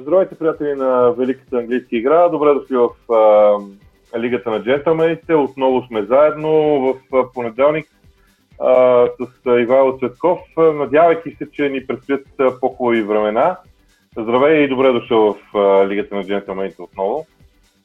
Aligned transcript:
Здравейте, 0.00 0.34
приятели 0.34 0.74
на 0.74 1.10
Великата 1.10 1.56
английска 1.56 1.96
игра. 1.96 2.28
Добре 2.28 2.54
дошли 2.54 2.76
в 2.76 3.12
а, 3.12 4.18
Лигата 4.18 4.50
на 4.50 4.62
джентълмените. 4.62 5.34
Отново 5.34 5.86
сме 5.86 6.06
заедно 6.06 6.50
в 7.12 7.32
понеделник 7.34 7.86
а, 8.60 9.06
с 9.06 9.60
Ивайло 9.62 9.98
Цветков, 9.98 10.38
надявайки 10.56 11.36
се, 11.38 11.50
че 11.52 11.68
ни 11.68 11.86
предстоят 11.86 12.26
по-хубави 12.60 13.02
времена. 13.02 13.58
Здравей 14.18 14.64
и 14.64 14.68
добре 14.68 14.92
дошъл 14.92 15.32
в 15.32 15.58
а, 15.58 15.88
Лигата 15.88 16.14
на 16.14 16.24
джентълмените 16.24 16.82
отново. 16.82 17.26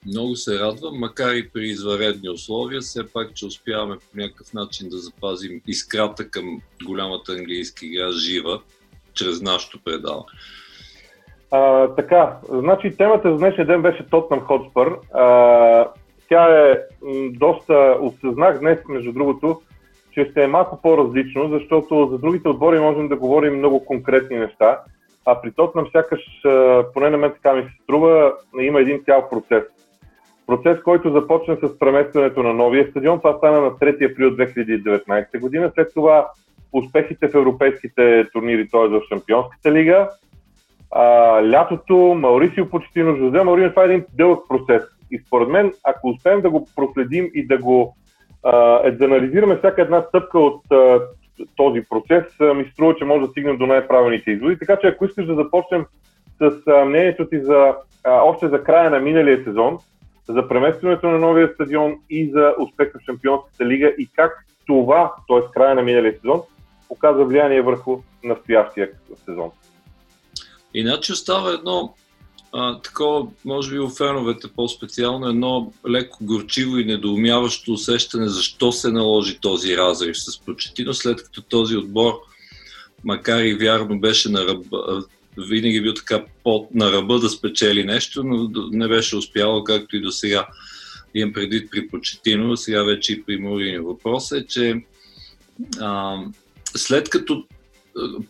Много 0.07 0.35
се 0.35 0.59
радвам, 0.59 0.99
макар 0.99 1.33
и 1.33 1.49
при 1.49 1.63
изваредни 1.63 2.29
условия, 2.29 2.81
все 2.81 3.11
пак, 3.13 3.33
че 3.33 3.45
успяваме 3.45 3.95
по 3.95 4.17
някакъв 4.17 4.53
начин 4.53 4.89
да 4.89 4.97
запазим 4.97 5.61
искрата 5.67 6.29
към 6.29 6.61
голямата 6.85 7.31
английска 7.31 7.85
игра 7.85 8.11
жива 8.11 8.61
чрез 9.13 9.41
нашото 9.41 9.79
предаване. 9.85 10.25
А, 11.51 11.87
така, 11.87 12.37
значи 12.49 12.97
темата 12.97 13.31
за 13.31 13.37
днешния 13.37 13.67
ден 13.67 13.81
беше 13.81 14.09
Тотнам 14.09 14.39
Хотспър. 14.39 14.95
тя 16.29 16.69
е 16.69 16.73
м, 17.01 17.29
доста, 17.31 17.97
осъзнах 18.01 18.59
днес, 18.59 18.79
между 18.89 19.11
другото, 19.11 19.61
че 20.11 20.27
ще 20.31 20.43
е 20.43 20.47
малко 20.47 20.81
по-различно, 20.81 21.49
защото 21.49 22.07
за 22.11 22.17
другите 22.17 22.49
отбори 22.49 22.79
можем 22.79 23.07
да 23.07 23.15
говорим 23.15 23.57
много 23.57 23.85
конкретни 23.85 24.37
неща, 24.37 24.79
а 25.25 25.41
при 25.41 25.51
Тотнам 25.51 25.87
сякаш, 25.91 26.19
поне 26.93 27.09
на 27.09 27.17
мен 27.17 27.31
така 27.31 27.53
ми 27.53 27.63
се 27.63 27.83
струва, 27.83 28.33
има 28.61 28.79
един 28.79 29.03
цял 29.05 29.29
процес. 29.29 29.63
Процес, 30.47 30.83
който 30.83 31.11
започна 31.11 31.57
с 31.63 31.79
преместването 31.79 32.43
на 32.43 32.53
новия 32.53 32.87
стадион. 32.89 33.17
Това 33.17 33.37
стана 33.37 33.61
на 33.61 33.71
3 33.71 34.11
април 34.11 34.29
2019 34.29 35.39
година. 35.39 35.71
След 35.75 35.93
това 35.93 36.27
успехите 36.73 37.27
в 37.27 37.35
европейските 37.35 38.25
турнири, 38.33 38.67
т.е. 38.69 38.87
в 38.87 39.01
Шампионската 39.09 39.71
лига. 39.71 40.09
А, 40.91 41.03
лятото, 41.51 41.95
Маурисио 41.95 42.69
Почетино, 42.69 43.15
Жозе 43.15 43.43
Маурисио, 43.43 43.69
това 43.69 43.83
е 43.83 43.85
един 43.85 44.05
дълъг 44.13 44.47
процес. 44.49 44.83
И 45.11 45.19
според 45.27 45.49
мен, 45.49 45.73
ако 45.83 46.09
успеем 46.09 46.41
да 46.41 46.49
го 46.49 46.67
проследим 46.75 47.29
и 47.33 47.47
да 47.47 47.57
го 47.57 47.95
а, 48.43 48.91
да 48.91 49.05
анализираме 49.05 49.57
всяка 49.57 49.81
една 49.81 50.01
стъпка 50.01 50.39
от 50.39 50.71
а, 50.71 51.01
този 51.55 51.81
процес, 51.89 52.23
а, 52.41 52.53
ми 52.53 52.65
струва, 52.73 52.95
че 52.95 53.05
може 53.05 53.25
да 53.25 53.31
стигнем 53.31 53.57
до 53.57 53.67
най-правилните 53.67 54.31
изводи. 54.31 54.59
Така 54.59 54.75
че 54.75 54.87
ако 54.87 55.05
искаш 55.05 55.25
да 55.25 55.35
започнем 55.35 55.85
с 56.41 56.67
а, 56.67 56.85
мнението 56.85 57.27
ти 57.27 57.39
за, 57.39 57.75
а, 58.03 58.21
още 58.21 58.47
за 58.47 58.63
края 58.63 58.89
на 58.89 58.99
миналия 58.99 59.43
сезон, 59.43 59.77
за 60.27 60.47
преместването 60.47 61.07
на 61.07 61.17
новия 61.17 61.53
стадион 61.53 61.95
и 62.09 62.31
за 62.31 62.53
успеха 62.59 62.99
в 62.99 63.05
Шампионската 63.05 63.65
лига 63.65 63.93
и 63.97 64.09
как 64.15 64.45
това, 64.65 65.13
т.е. 65.27 65.51
края 65.53 65.75
на 65.75 65.81
миналия 65.81 66.13
сезон, 66.13 66.41
оказа 66.89 67.23
влияние 67.23 67.61
върху 67.61 67.97
настоящия 68.23 68.89
сезон. 69.25 69.51
Иначе 70.75 71.15
става 71.15 71.53
едно 71.53 71.95
а, 72.53 72.81
такова, 72.81 73.27
може 73.45 73.71
би 73.71 73.79
у 73.79 73.89
феновете 73.89 74.47
по-специално, 74.55 75.29
едно 75.29 75.73
леко 75.89 76.17
горчиво 76.21 76.77
и 76.77 76.85
недоумяващо 76.85 77.71
усещане 77.71 78.29
защо 78.29 78.71
се 78.71 78.91
наложи 78.91 79.39
този 79.39 79.77
разрив 79.77 80.17
с 80.17 80.39
Почетино, 80.39 80.93
след 80.93 81.23
като 81.23 81.41
този 81.41 81.77
отбор, 81.77 82.13
макар 83.03 83.43
и 83.43 83.53
вярно 83.53 83.99
беше 83.99 84.29
на 84.29 84.45
ръба, 84.45 85.03
винаги 85.37 85.81
бил 85.81 85.93
така 85.93 86.23
под, 86.43 86.75
на 86.75 86.91
ръба 86.91 87.19
да 87.19 87.29
спечели 87.29 87.83
нещо, 87.83 88.23
но 88.23 88.49
не 88.71 88.87
беше 88.87 89.15
успяло, 89.15 89.63
както 89.63 89.95
и 89.95 90.01
до 90.01 90.11
сега. 90.11 90.47
Имам 91.15 91.33
предвид 91.33 91.71
при 91.71 91.87
Почетино, 91.87 92.57
сега 92.57 92.83
вече 92.83 93.13
и 93.13 93.23
при 93.23 93.37
Морини. 93.37 93.79
Въпросът 93.79 94.43
е, 94.43 94.47
че 94.47 94.81
а, 95.79 96.17
след 96.75 97.09
като 97.09 97.45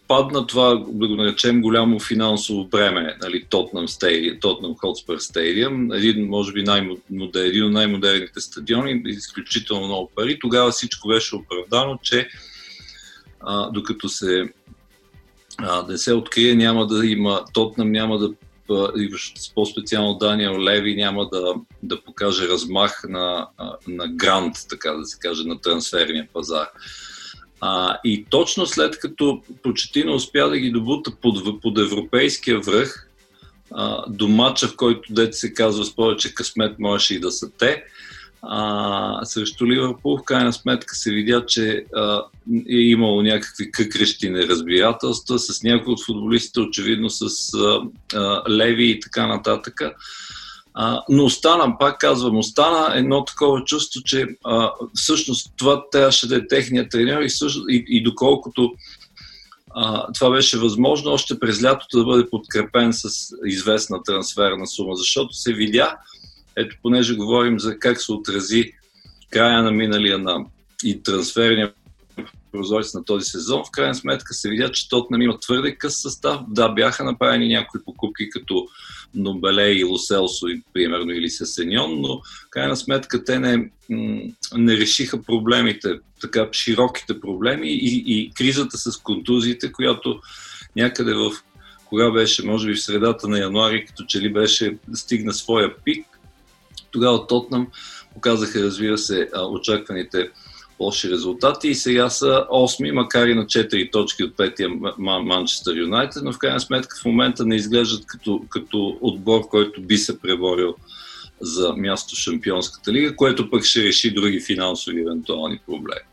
падна 0.08 0.48
това, 0.48 0.70
да 0.88 1.08
го 1.08 1.16
наречем, 1.16 1.62
голямо 1.62 2.00
финансово 2.00 2.68
бреме, 2.68 3.18
нали, 3.22 3.46
Тотнам, 3.50 3.88
Стейди, 3.88 4.40
Тотнам 4.40 4.76
Хотспър 4.78 5.18
Стадиум, 5.18 5.92
един, 5.92 6.28
може 6.28 6.54
би, 6.54 6.64
най 6.64 6.90
един 7.36 7.66
от 7.66 7.72
най-модерните 7.72 8.42
стадиони, 8.42 9.02
изключително 9.06 9.88
много 9.88 10.12
пари. 10.16 10.40
Тогава 10.40 10.72
всичко 10.72 11.08
беше 11.08 11.36
оправдано, 11.36 12.00
че 12.04 12.28
а, 13.40 13.70
докато 13.70 14.10
се 14.10 14.44
а, 15.58 15.86
не 15.88 15.98
се 15.98 16.14
открие, 16.14 16.56
няма 16.56 16.88
да 16.88 17.06
има, 17.06 17.46
Тотнам 17.54 17.92
няма 17.92 18.18
да 18.18 18.34
по-специално 19.56 20.18
Даниел 20.18 20.62
Леви 20.62 20.96
няма 20.96 21.30
да, 21.30 21.56
да 21.84 22.02
покаже 22.02 22.48
размах 22.48 23.04
на, 23.10 23.48
на 23.88 24.08
грант, 24.08 24.56
така 24.70 24.92
да 24.92 25.06
се 25.06 25.20
каже, 25.20 25.44
на 25.48 25.62
трансферния 25.62 26.28
пазар. 26.34 26.68
А, 27.62 27.98
и 28.04 28.26
точно 28.30 28.66
след 28.66 29.00
като 29.00 29.42
Почетина 29.64 30.12
успя 30.12 30.50
да 30.50 30.58
ги 30.58 30.72
добута 30.72 31.12
под, 31.22 31.62
под 31.62 31.78
европейския 31.78 32.60
връх, 32.60 33.10
а, 33.72 34.04
до 34.10 34.28
матча, 34.28 34.68
в 34.68 34.76
който 34.76 35.14
дете 35.14 35.38
се 35.38 35.54
казва 35.54 35.86
с 35.86 35.96
повече 35.96 36.34
късмет 36.34 36.80
можеше 36.80 37.16
и 37.16 37.20
да 37.20 37.32
са 37.32 37.52
те, 37.58 37.84
а, 38.48 39.26
срещу 39.26 39.68
Ливърпул 39.68 40.18
в 40.18 40.24
крайна 40.24 40.54
сметка 40.54 40.96
се 40.96 41.12
видя, 41.12 41.46
че 41.46 41.86
а, 41.96 42.24
е 42.70 42.78
имало 42.78 43.22
някакви 43.22 43.72
къкрещи 43.72 44.30
неразбирателства 44.30 45.40
с 45.40 45.64
някои 45.64 45.94
от 45.94 46.06
футболистите, 46.06 46.60
очевидно 46.60 47.10
с 47.10 47.54
а, 47.54 47.82
а, 48.14 48.44
Леви 48.50 48.90
и 48.90 49.00
така 49.00 49.28
нататък. 49.28 49.82
Но 51.10 51.26
остана, 51.26 51.78
пак 51.80 52.00
казвам, 52.00 52.38
остана 52.38 52.98
едно 52.98 53.26
такова 53.26 53.64
чувство, 53.64 54.02
че 54.06 54.28
а, 54.44 54.72
всъщност 54.94 55.54
това 55.58 55.90
трябваше 55.90 56.28
да 56.28 56.36
е 56.36 56.48
техният 56.48 56.92
тренер 56.92 57.22
и, 57.22 57.30
също, 57.30 57.64
и, 57.70 57.86
и 57.88 58.04
доколкото 58.04 58.74
а, 59.76 60.14
това 60.14 60.32
беше 60.32 60.60
възможно 60.60 61.12
още 61.12 61.40
през 61.40 61.64
лятото 61.64 61.98
да 61.98 62.06
бъде 62.06 62.30
подкрепен 62.30 62.94
с 62.94 63.10
известна 63.46 64.04
трансферна 64.04 64.68
сума, 64.68 64.96
защото 64.96 65.34
се 65.34 65.54
видя, 65.54 65.98
ето 66.56 66.76
понеже 66.82 67.16
говорим 67.16 67.60
за 67.60 67.80
как 67.80 68.02
се 68.02 68.12
отрази 68.12 68.72
края 69.30 69.64
на 69.64 69.72
миналия 69.72 70.18
на 70.18 70.46
и 70.84 71.04
трансферния 71.04 71.74
прозорец 72.56 72.94
на 72.94 73.04
този 73.04 73.26
сезон, 73.26 73.64
в 73.68 73.72
крайна 73.72 73.96
сметка 73.96 74.34
се 74.34 74.50
видя, 74.50 74.72
че 74.72 74.90
Тотнам 74.90 75.22
има 75.22 75.40
твърде 75.40 75.76
къс 75.76 76.02
състав. 76.02 76.42
Да, 76.48 76.70
бяха 76.70 77.04
направени 77.04 77.48
някои 77.48 77.84
покупки 77.84 78.30
като 78.30 78.68
Нобеле 79.16 79.72
и 79.72 79.84
Лоселсо, 79.84 80.48
примерно, 80.74 81.12
или 81.12 81.30
Сесеньон, 81.30 82.02
но 82.02 82.18
в 82.18 82.50
крайна 82.50 82.78
сметка 82.78 83.24
те 83.24 83.40
не, 83.40 83.72
не 84.58 84.78
решиха 84.78 85.24
проблемите, 85.24 86.00
така 86.22 86.48
широките 86.52 87.20
проблеми 87.20 87.70
и, 87.70 88.04
и 88.08 88.32
кризата 88.32 88.78
с 88.78 88.98
контузиите, 88.98 89.72
която 89.72 90.20
някъде 90.76 91.14
в 91.14 91.32
кога 91.86 92.12
беше, 92.12 92.46
може 92.46 92.68
би 92.68 92.76
в 92.76 92.84
средата 92.84 93.28
на 93.28 93.40
януари, 93.40 93.86
като 93.86 94.04
че 94.04 94.22
ли 94.22 94.34
беше 94.34 94.78
стигна 94.94 95.34
своя 95.34 95.76
пик, 95.84 96.08
тогава 96.92 97.28
Тотнам 97.28 97.68
показаха, 98.14 98.64
разбира 98.64 98.98
се, 98.98 99.30
очакваните 99.50 100.30
лоши 100.80 101.10
резултати 101.10 101.68
и 101.68 101.76
сега 101.76 102.10
са 102.10 102.46
8, 102.52 102.92
макар 102.92 103.28
и 103.28 103.36
на 103.36 103.46
4 103.46 103.92
точки 103.92 104.24
от 104.24 104.38
петия 104.38 104.70
Манчестър 104.98 105.76
Юнайтед, 105.76 106.24
но 106.24 106.34
в 106.34 106.38
крайна 106.38 106.60
сметка 106.60 106.96
в 107.02 107.06
момента 107.06 107.46
не 107.46 107.56
изглеждат 107.56 108.06
като, 108.08 108.42
като 108.50 108.98
отбор, 109.02 109.42
който 109.42 109.82
би 109.82 109.98
се 109.98 110.22
преборил 110.22 110.76
за 111.42 111.74
място 111.78 112.16
в 112.16 112.20
Шампионската 112.20 112.92
лига, 112.92 113.16
което 113.16 113.50
пък 113.50 113.64
ще 113.64 113.84
реши 113.84 114.14
други 114.14 114.40
финансови 114.40 115.02
евентуални 115.02 115.60
проблеми. 115.66 116.06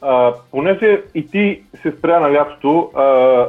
А, 0.00 0.34
понеже 0.50 1.02
и 1.14 1.26
ти 1.26 1.62
се 1.82 1.94
спря 1.98 2.20
на 2.20 2.32
лятото, 2.32 2.90
а, 2.94 3.02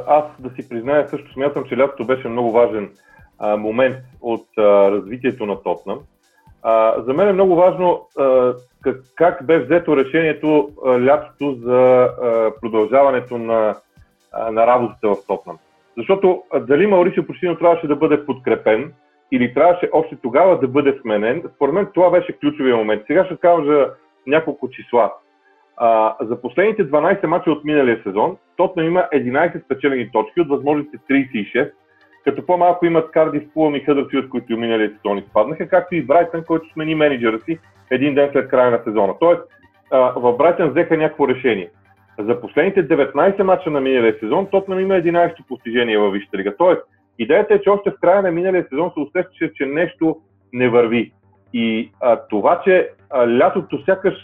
аз 0.06 0.24
да 0.38 0.50
си 0.54 0.68
призная 0.68 1.08
също 1.10 1.32
смятам, 1.32 1.64
че 1.68 1.76
лятото 1.76 2.04
беше 2.04 2.28
много 2.28 2.52
важен 2.52 2.90
а, 3.38 3.56
момент 3.56 3.96
от 4.20 4.46
а, 4.58 4.62
развитието 4.90 5.46
на 5.46 5.62
Тотнам. 5.62 5.98
А, 6.66 7.02
за 7.02 7.14
мен 7.14 7.28
е 7.28 7.32
много 7.32 7.56
важно 7.56 8.06
а, 8.18 8.54
как, 8.82 8.96
как 9.16 9.46
бе 9.46 9.58
взето 9.58 9.96
решението 9.96 10.70
а, 10.86 11.00
лятото 11.00 11.54
за 11.54 12.08
а, 12.22 12.52
продължаването 12.60 13.38
на, 13.38 13.74
а, 14.32 14.50
на 14.50 14.66
работата 14.66 15.08
в 15.08 15.16
Тотнам. 15.26 15.58
Защото 15.96 16.42
а, 16.52 16.60
дали 16.60 16.86
Маурисио 16.86 17.26
Почтино 17.26 17.58
трябваше 17.58 17.86
да 17.86 17.96
бъде 17.96 18.26
подкрепен 18.26 18.92
или 19.32 19.54
трябваше 19.54 19.88
още 19.92 20.16
тогава 20.22 20.58
да 20.58 20.68
бъде 20.68 20.98
сменен, 21.00 21.42
според 21.54 21.74
мен 21.74 21.88
това 21.94 22.10
беше 22.10 22.38
ключовия 22.38 22.76
момент. 22.76 23.02
Сега 23.06 23.24
ще 23.24 23.36
кажа 23.36 23.88
няколко 24.26 24.70
числа. 24.70 25.12
А, 25.76 26.16
за 26.20 26.40
последните 26.40 26.90
12 26.90 27.26
мача 27.26 27.50
от 27.50 27.64
миналия 27.64 28.00
сезон, 28.02 28.36
Тотнам 28.56 28.86
има 28.86 29.08
11 29.14 29.64
спечелени 29.64 30.10
точки 30.12 30.40
от 30.40 30.48
възможните 30.48 30.98
36, 31.10 31.70
като 32.24 32.46
по-малко 32.46 32.86
имат 32.86 33.10
Карди 33.10 33.40
в 33.40 33.52
Пулъм 33.54 33.74
и 33.74 33.80
Хъдърфилд, 33.80 34.28
които 34.28 34.52
и 34.52 34.56
миналия 34.56 34.90
сезон 34.90 35.18
изпаднаха, 35.18 35.68
както 35.68 35.94
и 35.94 36.02
Брайтън, 36.02 36.44
който 36.44 36.72
смени 36.72 36.94
менеджера 36.94 37.40
си 37.40 37.58
един 37.90 38.14
ден 38.14 38.28
след 38.32 38.48
края 38.48 38.70
на 38.70 38.80
сезона. 38.84 39.14
Тоест, 39.20 39.42
в 40.16 40.32
Брайтън 40.32 40.70
взеха 40.70 40.96
някакво 40.96 41.28
решение. 41.28 41.70
За 42.18 42.40
последните 42.40 42.88
19 42.88 43.42
мача 43.42 43.70
на 43.70 43.80
миналия 43.80 44.16
сезон, 44.20 44.46
Тотнам 44.46 44.80
има 44.80 44.94
11 44.94 45.46
постижение 45.48 45.98
във 45.98 46.12
Висшата 46.12 46.38
лига. 46.38 46.56
Тоест, 46.56 46.82
идеята 47.18 47.54
е, 47.54 47.60
че 47.60 47.70
още 47.70 47.90
в 47.90 48.00
края 48.00 48.22
на 48.22 48.30
миналия 48.30 48.66
сезон 48.68 48.90
се 48.94 49.00
усещаше, 49.00 49.52
че 49.54 49.66
нещо 49.66 50.16
не 50.52 50.68
върви. 50.68 51.12
И 51.52 51.90
а, 52.00 52.20
това, 52.30 52.60
че 52.64 52.90
а, 53.10 53.38
лятото 53.38 53.84
сякаш 53.84 54.14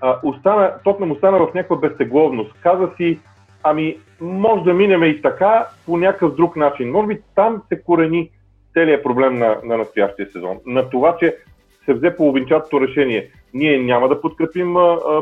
а, 0.00 0.18
остана, 0.22 0.72
Тотнам 0.84 1.10
остана 1.10 1.38
в 1.38 1.54
някаква 1.54 1.76
безтегловност. 1.76 2.52
Каза 2.62 2.90
си, 2.96 3.18
ами 3.62 3.98
може 4.20 4.62
да 4.62 4.74
минеме 4.74 5.06
и 5.06 5.22
така 5.22 5.66
по 5.86 5.96
някакъв 5.96 6.34
друг 6.34 6.56
начин. 6.56 6.90
Може 6.90 7.06
би 7.06 7.20
там 7.34 7.62
се 7.68 7.82
корени 7.82 8.30
целият 8.72 9.02
проблем 9.02 9.38
на, 9.38 9.56
на 9.64 9.78
настоящия 9.78 10.30
сезон. 10.32 10.58
На 10.66 10.90
това, 10.90 11.16
че 11.20 11.36
се 11.84 11.94
взе 11.94 12.16
половинчатото 12.16 12.80
решение. 12.80 13.30
Ние 13.54 13.78
няма 13.78 14.08
да 14.08 14.20
подкрепим 14.20 14.74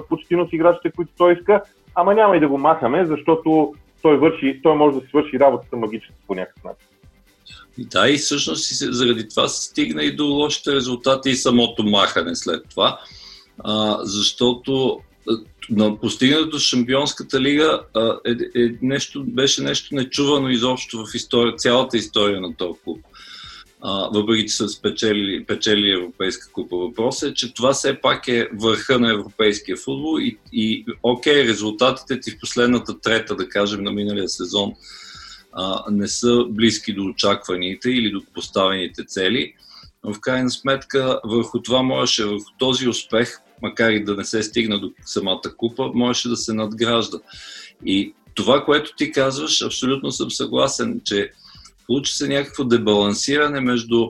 почти 0.08 0.34
с 0.34 0.52
играчите, 0.52 0.90
които 0.96 1.12
той 1.18 1.32
иска, 1.32 1.62
ама 1.94 2.14
няма 2.14 2.36
и 2.36 2.40
да 2.40 2.48
го 2.48 2.58
махаме, 2.58 3.06
защото 3.06 3.74
той, 4.02 4.16
върши, 4.16 4.60
той 4.62 4.74
може 4.74 4.94
да 4.94 5.00
си 5.00 5.08
свърши 5.08 5.40
работата 5.40 5.76
магически 5.76 6.14
по 6.26 6.34
някакъв 6.34 6.64
начин. 6.64 6.86
Да, 7.78 8.10
и 8.10 8.16
всъщност 8.16 8.94
заради 8.94 9.28
това 9.28 9.48
се 9.48 9.64
стигна 9.64 10.02
и 10.02 10.16
до 10.16 10.24
лошите 10.24 10.72
резултати 10.72 11.30
и 11.30 11.34
самото 11.34 11.82
махане 11.84 12.34
след 12.34 12.68
това, 12.70 12.98
а, 13.64 13.98
защото 14.00 15.00
на 15.70 16.00
постигнато 16.00 16.58
Шампионската 16.58 17.40
лига 17.40 17.80
а, 17.94 18.18
е, 18.26 18.60
е, 18.62 18.70
нещо, 18.82 19.24
беше 19.24 19.62
нещо 19.62 19.94
нечувано 19.94 20.48
изобщо 20.48 21.04
в 21.06 21.14
история, 21.14 21.56
цялата 21.56 21.96
история 21.96 22.40
на 22.40 22.56
този 22.56 22.80
клуб. 22.84 23.00
А, 23.80 24.08
въпреки 24.14 24.48
че 24.48 24.54
са 24.54 24.68
спечели, 24.68 25.44
печели 25.44 25.90
Европейска 25.90 26.52
купа. 26.52 26.76
Въпросът 26.76 27.30
е, 27.30 27.34
че 27.34 27.54
това 27.54 27.72
все 27.72 28.00
пак 28.00 28.28
е 28.28 28.48
върха 28.52 28.98
на 28.98 29.12
европейския 29.12 29.76
футбол 29.76 30.20
и, 30.20 30.38
и 30.52 30.84
окей, 31.02 31.44
резултатите 31.44 32.20
ти 32.20 32.30
в 32.30 32.40
последната 32.40 33.00
трета, 33.00 33.36
да 33.36 33.48
кажем, 33.48 33.82
на 33.82 33.92
миналия 33.92 34.28
сезон 34.28 34.72
а, 35.52 35.84
не 35.90 36.08
са 36.08 36.44
близки 36.48 36.92
до 36.92 37.04
очакваните 37.04 37.90
или 37.90 38.10
до 38.10 38.22
поставените 38.34 39.04
цели. 39.04 39.54
Но 40.04 40.14
в 40.14 40.20
крайна 40.20 40.50
сметка 40.50 41.20
върху 41.24 41.62
това 41.62 41.82
можеше, 41.82 42.24
върху 42.24 42.50
този 42.58 42.88
успех, 42.88 43.38
макар 43.62 43.90
и 43.90 44.04
да 44.04 44.16
не 44.16 44.24
се 44.24 44.42
стигна 44.42 44.80
до 44.80 44.92
самата 45.04 45.42
купа, 45.56 45.90
можеше 45.94 46.28
да 46.28 46.36
се 46.36 46.52
надгражда. 46.52 47.18
И 47.84 48.14
това, 48.34 48.64
което 48.64 48.92
ти 48.96 49.12
казваш, 49.12 49.62
абсолютно 49.62 50.12
съм 50.12 50.30
съгласен, 50.30 51.00
че 51.04 51.30
получи 51.86 52.12
се 52.12 52.28
някакво 52.28 52.64
дебалансиране 52.64 53.60
между, 53.60 54.08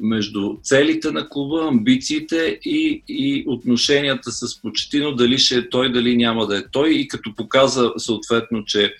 между 0.00 0.56
целите 0.62 1.10
на 1.10 1.28
клуба, 1.28 1.68
амбициите 1.68 2.60
и, 2.64 3.02
и 3.08 3.44
отношенията 3.46 4.32
с 4.32 4.60
Почетино, 4.62 5.14
дали 5.14 5.38
ще 5.38 5.56
е 5.56 5.68
той, 5.68 5.92
дали 5.92 6.16
няма 6.16 6.46
да 6.46 6.58
е 6.58 6.68
той. 6.72 6.90
И 6.90 7.08
като 7.08 7.34
показа 7.34 7.90
съответно, 7.96 8.64
че 8.64 8.94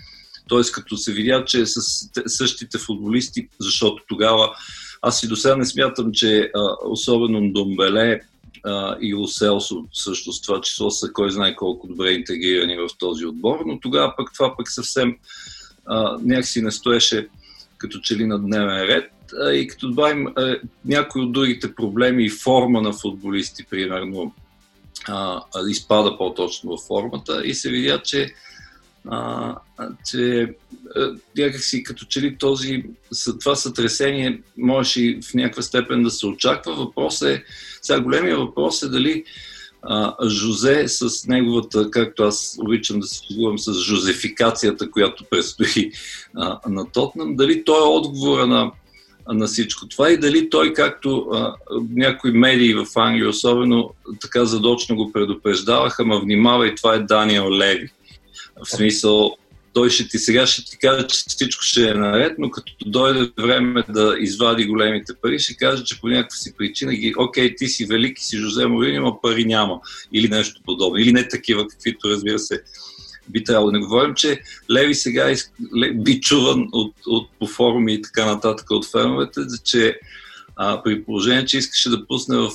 т.е. 0.49 0.73
като 0.73 0.97
се 0.97 1.13
видя, 1.13 1.45
че 1.45 1.61
е 1.61 1.67
с 1.67 1.81
същите 2.27 2.79
футболисти, 2.79 3.49
защото 3.61 4.03
тогава 4.09 4.55
аз 5.03 5.23
и 5.23 5.29
до 5.29 5.37
сега 5.37 5.57
не 5.57 5.67
смятам, 5.67 6.13
че 6.13 6.51
а, 6.55 6.77
особено 6.85 7.53
Домбеле 7.53 8.21
а, 8.65 8.97
и 9.01 9.15
Лоселсо 9.15 9.85
също 9.93 10.33
с 10.33 10.41
това 10.41 10.61
число 10.61 10.91
са 10.91 11.13
кой 11.13 11.31
знае 11.31 11.57
колко 11.57 11.87
добре 11.87 12.13
интегрирани 12.13 12.77
в 12.77 12.89
този 12.99 13.27
отбор, 13.27 13.63
но 13.67 13.81
тогава 13.81 14.15
пък 14.17 14.33
това 14.35 14.57
пък 14.57 14.71
съвсем 14.71 15.17
а, 15.87 16.19
някакси 16.23 16.63
не 16.63 16.71
стоеше 16.71 17.29
като 17.79 17.99
че 17.99 18.17
ли 18.17 18.27
на 18.27 18.39
дневен 18.39 18.83
ред. 18.83 19.11
А, 19.41 19.53
и 19.53 19.67
като 19.67 19.89
добавим 19.89 20.27
а, 20.27 20.57
някои 20.85 21.23
от 21.23 21.33
другите 21.33 21.75
проблеми 21.75 22.25
и 22.25 22.31
форма 22.31 22.83
на 22.83 22.93
футболисти, 22.93 23.65
примерно, 23.71 24.35
а, 25.09 25.43
изпада 25.69 26.19
по-точно 26.19 26.77
в 26.77 26.87
формата 26.87 27.43
и 27.45 27.55
се 27.55 27.71
видя, 27.71 28.03
че 28.03 28.35
а, 29.11 29.55
че 30.11 30.55
някакси 31.39 31.83
като 31.83 32.05
че 32.05 32.21
ли 32.21 32.37
този, 32.39 32.85
това 33.41 33.55
сътресение 33.55 34.43
можеше 34.59 35.03
и 35.03 35.21
в 35.23 35.35
някаква 35.35 35.63
степен 35.63 36.03
да 36.03 36.11
се 36.11 36.27
очаква. 36.27 36.75
Въпрос 36.75 37.23
е, 37.23 37.45
сега 37.83 38.01
големия 38.01 38.37
въпрос 38.37 38.83
е 38.83 38.89
дали 38.89 39.25
а, 39.83 40.29
Жозе 40.29 40.85
с 40.89 41.27
неговата, 41.27 41.91
както 41.91 42.23
аз 42.23 42.57
обичам 42.61 43.01
да 43.01 43.07
се 43.07 43.27
фигурам, 43.27 43.59
с 43.59 43.73
жозефикацията, 43.73 44.91
която 44.91 45.25
предстои 45.31 45.93
а, 46.37 46.61
на 46.69 46.91
Тотнам, 46.91 47.37
дали 47.37 47.65
той 47.65 47.79
е 47.79 47.89
отговора 47.89 48.47
на, 48.47 48.73
на 49.29 49.47
всичко 49.47 49.89
това 49.89 50.11
и 50.11 50.19
дали 50.19 50.51
той, 50.51 50.73
както 50.73 51.29
а, 51.33 51.55
някои 51.91 52.33
медии 52.33 52.75
в 52.75 52.87
Англия 52.97 53.29
особено 53.29 53.91
така 54.21 54.45
задочно 54.45 54.97
го 54.97 55.13
предупреждаваха, 55.13 56.05
ма 56.05 56.21
внимавай, 56.21 56.75
това 56.75 56.95
е 56.95 56.99
Даниел 56.99 57.51
Леви 57.51 57.91
в 58.57 58.71
смисъл, 58.77 59.37
той 59.73 59.91
ще 59.91 60.09
ти 60.09 60.19
сега 60.19 60.47
ще 60.47 60.65
ти 60.65 60.79
каже, 60.79 61.07
че 61.07 61.25
всичко 61.29 61.63
ще 61.63 61.89
е 61.89 61.95
наред, 61.95 62.33
но 62.39 62.51
като 62.51 62.73
дойде 62.87 63.31
време 63.39 63.85
да 63.89 64.17
извади 64.19 64.67
големите 64.67 65.13
пари, 65.23 65.39
ще 65.39 65.57
каже, 65.57 65.85
че 65.85 66.01
по 66.01 66.09
някаква 66.09 66.37
си 66.37 66.55
причина 66.57 66.95
ги, 66.95 67.15
окей, 67.19 67.55
ти 67.57 67.69
си 67.69 67.87
велики, 67.87 68.25
си 68.25 68.39
Жозе 68.39 68.67
Морини, 68.67 68.99
но 68.99 69.21
пари 69.21 69.45
няма. 69.45 69.81
Или 70.13 70.29
нещо 70.29 70.61
подобно. 70.65 70.99
Или 70.99 71.13
не 71.13 71.29
такива, 71.29 71.69
каквито, 71.69 72.11
разбира 72.11 72.39
се, 72.39 72.63
би 73.29 73.45
трябвало 73.45 73.71
не 73.71 73.79
говорим, 73.79 74.15
че 74.15 74.41
Леви 74.71 74.95
сега 74.95 75.35
би 75.95 76.21
чуван 76.21 76.69
от, 76.73 76.95
от, 77.07 77.31
по 77.39 77.47
форуми 77.47 77.95
и 77.95 78.03
така 78.03 78.27
нататък 78.27 78.71
от 78.71 78.91
феновете, 78.91 79.41
че 79.65 79.99
а, 80.57 80.83
при 80.83 81.05
положение, 81.05 81.47
че 81.47 81.59
искаше 81.59 81.91
да 81.91 82.07
пусне 82.07 82.37
в 82.37 82.51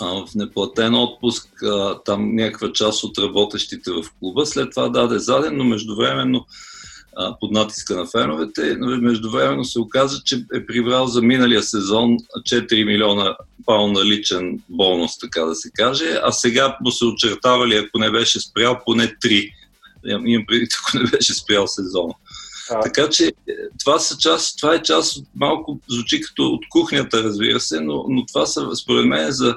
в 0.00 0.28
неплатен 0.34 0.94
отпуск 0.94 1.48
там 2.04 2.34
някаква 2.34 2.72
част 2.72 3.04
от 3.04 3.18
работещите 3.18 3.90
в 3.90 4.04
клуба. 4.20 4.46
След 4.46 4.70
това 4.70 4.88
даде 4.88 5.18
заден, 5.18 5.56
но 5.56 5.64
междувременно 5.64 6.46
под 7.40 7.52
натиска 7.52 7.96
на 7.96 8.06
феновете. 8.06 8.76
Междувременно 8.80 9.64
се 9.64 9.80
оказа, 9.80 10.22
че 10.24 10.44
е 10.54 10.66
прибрал 10.66 11.06
за 11.06 11.22
миналия 11.22 11.62
сезон 11.62 12.16
4 12.40 12.84
милиона 12.84 13.36
паунда 13.66 14.04
личен 14.04 14.60
бонус, 14.68 15.18
така 15.18 15.40
да 15.40 15.54
се 15.54 15.70
каже, 15.74 16.20
а 16.22 16.32
сега 16.32 16.76
му 16.80 16.90
се 16.90 17.04
очертавали, 17.04 17.76
ако 17.76 17.98
не 17.98 18.10
беше 18.10 18.40
спрял, 18.40 18.80
поне 18.86 19.14
3. 19.24 19.52
Имам 20.26 20.44
преди, 20.48 20.66
ако 20.80 20.98
не 20.98 21.10
беше 21.10 21.34
спрял 21.34 21.66
сезона. 21.66 22.14
А. 22.70 22.80
Така 22.80 23.08
че 23.08 23.32
това, 23.80 23.98
са 23.98 24.18
част, 24.18 24.58
това 24.58 24.74
е 24.74 24.82
част 24.82 25.16
от 25.16 25.24
малко, 25.34 25.80
звучи 25.88 26.20
като 26.20 26.46
от 26.46 26.60
кухнята, 26.70 27.22
разбира 27.22 27.60
се, 27.60 27.80
но, 27.80 28.04
но 28.08 28.26
това 28.26 28.46
са, 28.46 28.76
според 28.76 29.06
мен, 29.06 29.30
за 29.30 29.56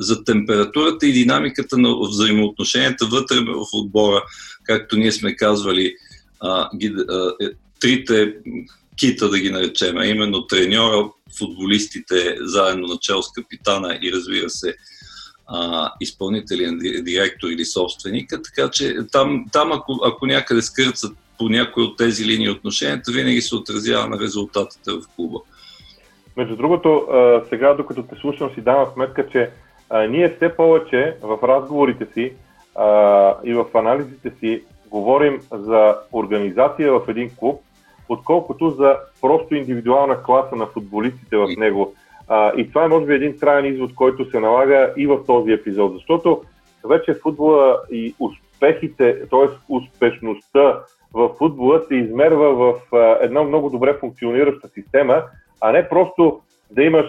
за 0.00 0.24
температурата 0.24 1.06
и 1.06 1.12
динамиката 1.12 1.78
на 1.78 1.96
взаимоотношенията 2.00 3.06
вътре 3.06 3.36
в 3.36 3.66
отбора, 3.72 4.22
както 4.64 4.96
ние 4.96 5.12
сме 5.12 5.36
казвали, 5.36 5.94
а, 6.40 6.76
ги, 6.76 6.94
а, 7.08 7.32
е, 7.40 7.46
трите 7.80 8.34
кита 8.98 9.28
да 9.28 9.38
ги 9.38 9.50
наречем, 9.50 9.96
а 9.96 10.06
именно 10.06 10.46
треньора, 10.46 11.10
футболистите, 11.38 12.36
заедно 12.40 12.86
начало 12.86 13.22
с 13.22 13.32
капитана 13.32 13.98
и 14.02 14.12
разбира 14.12 14.50
се 14.50 14.74
изпълнителен 16.00 16.78
директор 16.78 17.48
или 17.48 17.64
собственика, 17.64 18.42
така 18.42 18.70
че 18.70 18.96
там, 19.12 19.44
там 19.52 19.72
ако, 19.72 20.00
ако 20.04 20.26
някъде 20.26 20.62
скърцат 20.62 21.16
по 21.38 21.48
някои 21.48 21.82
от 21.82 21.96
тези 21.96 22.24
линии 22.24 22.50
отношенията, 22.50 23.12
винаги 23.12 23.40
се 23.40 23.56
отразява 23.56 24.08
на 24.08 24.20
резултатите 24.20 24.90
в 24.90 25.02
клуба. 25.16 25.38
Между 26.36 26.56
другото, 26.56 27.06
сега 27.48 27.74
докато 27.74 28.02
те 28.02 28.16
слушам 28.20 28.50
си 28.54 28.60
давам 28.60 28.86
сметка, 28.94 29.28
че 29.32 29.50
а, 29.90 30.06
ние 30.06 30.28
все 30.28 30.56
повече 30.56 31.16
в 31.22 31.38
разговорите 31.42 32.06
си 32.06 32.32
а, 32.74 33.34
и 33.44 33.54
в 33.54 33.66
анализите 33.74 34.30
си 34.30 34.62
говорим 34.90 35.40
за 35.52 35.96
организация 36.12 36.92
в 36.92 37.08
един 37.08 37.30
клуб, 37.36 37.60
отколкото 38.08 38.70
за 38.70 38.96
просто 39.20 39.54
индивидуална 39.54 40.22
класа 40.22 40.56
на 40.56 40.66
футболистите 40.66 41.36
в 41.36 41.48
него. 41.56 41.94
А, 42.28 42.52
и 42.56 42.68
това 42.68 42.84
е 42.84 42.88
може 42.88 43.06
би 43.06 43.14
един 43.14 43.38
траен 43.38 43.64
извод, 43.64 43.94
който 43.94 44.30
се 44.30 44.40
налага 44.40 44.92
и 44.96 45.06
в 45.06 45.24
този 45.26 45.52
епизод, 45.52 45.92
защото 45.92 46.42
вече 46.84 47.14
футбола 47.14 47.78
и 47.90 48.14
успехите, 48.18 49.28
т.е. 49.30 49.48
успешността 49.68 50.80
в 51.14 51.28
футбола 51.38 51.82
се 51.88 51.94
измерва 51.94 52.54
в 52.54 52.74
една 53.20 53.42
много 53.42 53.70
добре 53.70 53.94
функционираща 54.00 54.68
система, 54.68 55.22
а 55.60 55.72
не 55.72 55.88
просто 55.88 56.40
да 56.70 56.82
имаш 56.82 57.06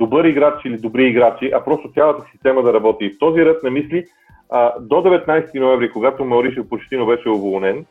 добър 0.00 0.24
играч 0.24 0.64
или 0.64 0.78
добри 0.78 1.04
играчи, 1.04 1.50
а 1.54 1.64
просто 1.64 1.92
цялата 1.94 2.24
система 2.32 2.62
да 2.62 2.72
работи. 2.72 3.04
И 3.04 3.10
в 3.10 3.18
този 3.18 3.44
ред 3.44 3.62
на 3.62 3.70
мисли, 3.70 4.04
а, 4.50 4.72
до 4.80 4.94
19 4.94 5.60
ноември, 5.60 5.90
когато 5.90 6.24
Мауришо 6.24 6.68
Почтино 6.68 7.06
беше 7.06 7.28
уволнен 7.28 7.86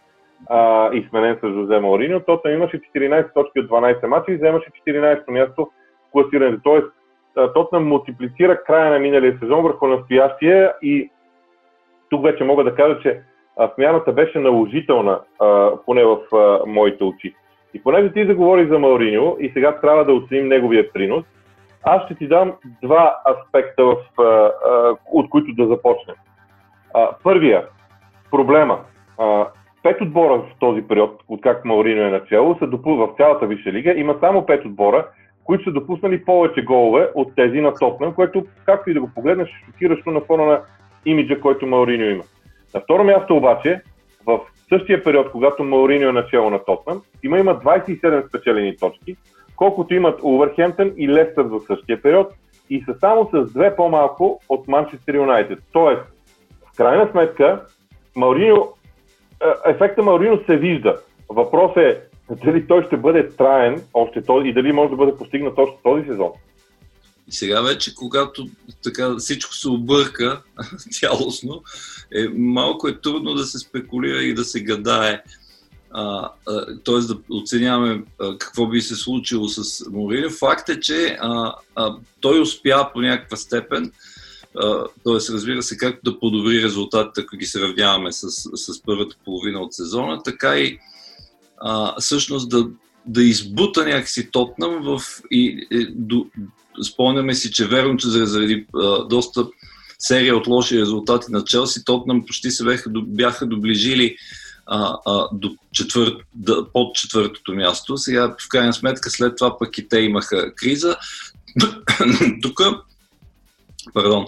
а, 0.49 0.89
и 0.93 1.07
сменен 1.09 1.37
с 1.43 1.47
Жозе 1.53 1.79
Мауриньо, 1.79 2.19
Тотнам 2.19 2.53
имаше 2.53 2.81
14 2.81 3.33
точки 3.33 3.59
от 3.59 3.69
12 3.69 4.07
мача 4.07 4.31
и 4.31 4.35
вземаше 4.35 4.69
14 4.87 5.31
място 5.31 5.69
в 6.07 6.11
класирането. 6.11 6.61
Тоест, 6.63 6.87
Тотнам 7.53 7.87
мултиплицира 7.87 8.63
края 8.63 8.91
на 8.91 8.99
миналия 8.99 9.37
сезон 9.39 9.63
върху 9.63 9.87
настоящия 9.87 10.73
и 10.81 11.09
тук 12.09 12.23
вече 12.23 12.43
мога 12.43 12.63
да 12.63 12.75
кажа, 12.75 12.99
че 13.01 13.21
смяната 13.75 14.13
беше 14.13 14.39
наложителна, 14.39 15.19
поне 15.85 16.03
в 16.03 16.17
моите 16.67 17.03
очи. 17.03 17.35
И 17.73 17.83
понеже 17.83 18.13
ти 18.13 18.25
заговори 18.25 18.67
за 18.67 18.79
Мауриньо 18.79 19.37
и 19.39 19.49
сега 19.49 19.79
трябва 19.79 20.05
да 20.05 20.13
оценим 20.13 20.47
неговия 20.47 20.93
принос, 20.93 21.25
аз 21.83 22.05
ще 22.05 22.15
ти 22.15 22.27
дам 22.27 22.53
два 22.83 23.15
аспекта, 23.31 23.85
в, 23.85 23.95
а, 24.19 24.23
а, 24.23 24.51
от 25.11 25.29
които 25.29 25.53
да 25.53 25.67
започнем. 25.67 26.15
А, 26.93 27.09
първия, 27.23 27.65
проблема. 28.31 28.79
А, 29.17 29.47
пет 29.83 30.01
отбора 30.01 30.37
в 30.37 30.59
този 30.59 30.81
период, 30.81 31.23
откакто 31.27 31.67
Маурино 31.67 32.01
е 32.01 32.11
начало, 32.11 32.57
са 32.59 32.67
допу... 32.67 32.95
в 32.95 33.09
цялата 33.17 33.47
Висша 33.47 33.71
лига, 33.71 33.93
има 33.93 34.17
само 34.19 34.45
пет 34.45 34.65
отбора, 34.65 35.07
които 35.43 35.63
са 35.63 35.71
допуснали 35.71 36.25
повече 36.25 36.61
голове 36.61 37.09
от 37.15 37.35
тези 37.35 37.61
на 37.61 37.73
Тотнам, 37.73 38.13
което, 38.13 38.45
както 38.65 38.89
и 38.89 38.93
да 38.93 39.01
го 39.01 39.11
погледнеш, 39.15 39.49
е 39.49 39.65
шокиращо 39.65 40.11
на 40.11 40.21
фона 40.21 40.45
на 40.45 40.61
имиджа, 41.05 41.39
който 41.39 41.67
Маурино 41.67 42.05
има. 42.05 42.23
На 42.75 42.81
второ 42.81 43.03
място 43.03 43.37
обаче, 43.37 43.81
в 44.25 44.39
същия 44.69 45.03
период, 45.03 45.31
когато 45.31 45.63
Маурино 45.63 46.09
е 46.09 46.11
начало 46.11 46.49
на 46.49 46.63
Тотнам, 46.65 47.01
има, 47.23 47.39
има 47.39 47.59
27 47.59 48.27
спечелени 48.27 48.77
точки, 48.77 49.15
колкото 49.59 49.93
имат 49.93 50.19
Увърхемптън 50.23 50.91
и 50.97 51.09
Лестър 51.09 51.47
за 51.47 51.59
същия 51.67 52.01
период 52.01 52.27
и 52.69 52.83
са 52.85 52.95
само 52.99 53.29
с 53.33 53.53
две 53.53 53.75
по-малко 53.75 54.41
от 54.49 54.67
Манчестър 54.67 55.15
Юнайтед. 55.15 55.59
Тоест, 55.71 56.01
в 56.73 56.77
крайна 56.77 57.09
сметка, 57.11 57.61
Мауриньо, 58.15 58.73
е, 59.43 59.71
ефекта 59.71 60.03
Маурино 60.03 60.43
се 60.45 60.57
вижда. 60.57 60.97
Въпрос 61.29 61.77
е 61.77 62.01
дали 62.45 62.67
той 62.67 62.85
ще 62.85 62.97
бъде 62.97 63.29
траен 63.29 63.81
още 63.93 64.21
този, 64.21 64.47
и 64.47 64.53
дали 64.53 64.71
може 64.71 64.89
да 64.89 64.95
бъде 64.95 65.17
постигнат 65.17 65.57
още 65.57 65.77
този 65.83 66.05
сезон. 66.05 66.31
И 67.27 67.31
сега 67.31 67.61
вече, 67.61 67.95
когато 67.95 68.45
така 68.83 69.15
всичко 69.17 69.53
се 69.53 69.69
обърка 69.69 70.41
цялостно, 70.91 71.61
е, 72.15 72.27
малко 72.37 72.87
е 72.87 73.01
трудно 73.01 73.33
да 73.33 73.43
се 73.43 73.59
спекулира 73.59 74.23
и 74.23 74.33
да 74.33 74.43
се 74.43 74.63
гадае. 74.63 75.21
т.е. 76.85 76.99
да 76.99 77.17
оценяваме 77.29 78.03
а, 78.19 78.37
какво 78.37 78.67
би 78.67 78.81
се 78.81 78.95
случило 78.95 79.47
с 79.47 79.89
Морилио. 79.89 80.29
Факт 80.29 80.69
е, 80.69 80.79
че 80.79 81.17
а, 81.21 81.53
а, 81.75 81.95
той 82.19 82.41
успя 82.41 82.89
по 82.93 83.01
някаква 83.01 83.37
степен, 83.37 83.91
т.е. 85.03 85.33
разбира 85.33 85.63
се, 85.63 85.77
както 85.77 86.11
да 86.11 86.19
подобри 86.19 86.63
резултатите, 86.63 87.21
ако 87.21 87.37
ги 87.37 87.45
сравняваме 87.45 88.11
с, 88.11 88.29
с 88.53 88.81
първата 88.83 89.15
половина 89.25 89.59
от 89.59 89.73
сезона, 89.73 90.23
така 90.23 90.57
и 90.57 90.79
а, 91.57 92.01
всъщност 92.01 92.49
да, 92.49 92.67
да 93.05 93.23
избута 93.23 93.85
някакси 93.85 94.31
Тотнам 94.31 94.81
в, 94.83 95.01
и, 95.31 95.67
и, 95.71 95.87
до, 95.95 96.25
спомняме 96.83 97.35
си, 97.35 97.51
че 97.51 97.67
верно, 97.67 97.97
че 97.97 98.07
заради 98.07 98.65
а, 98.75 99.03
доста 99.03 99.47
серия 99.99 100.37
от 100.37 100.47
лоши 100.47 100.81
резултати 100.81 101.31
на 101.31 101.43
Челси, 101.43 101.85
Тотнам 101.85 102.25
почти 102.25 102.51
се 102.51 102.63
бяха, 102.63 102.89
бяха 102.89 103.45
доближили 103.45 104.15
а, 104.71 104.97
а, 105.05 105.27
до 105.31 105.55
четвър, 105.71 106.17
да, 106.35 106.71
под 106.73 106.95
четвъртото 106.95 107.53
място. 107.53 107.97
Сега, 107.97 108.35
в 108.39 108.49
крайна 108.49 108.73
сметка, 108.73 109.09
след 109.09 109.37
това 109.37 109.57
пък 109.57 109.77
и 109.77 109.87
те 109.87 109.99
имаха 109.99 110.55
криза. 110.55 110.97
Тук, 112.41 112.61
пардон, 113.93 114.25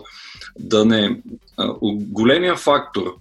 да 0.60 0.86
не... 0.86 1.22
А, 1.58 1.74
големия 1.92 2.56
фактор 2.56 3.16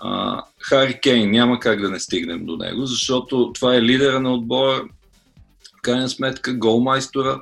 а, 0.00 0.42
Хари 0.60 1.00
Кейн, 1.02 1.30
няма 1.30 1.60
как 1.60 1.80
да 1.80 1.90
не 1.90 2.00
стигнем 2.00 2.46
до 2.46 2.56
него, 2.56 2.86
защото 2.86 3.50
това 3.54 3.76
е 3.76 3.82
лидера 3.82 4.20
на 4.20 4.34
отбора, 4.34 4.84
в 5.78 5.82
крайна 5.82 6.08
сметка 6.08 6.54
голмайстора, 6.54 7.40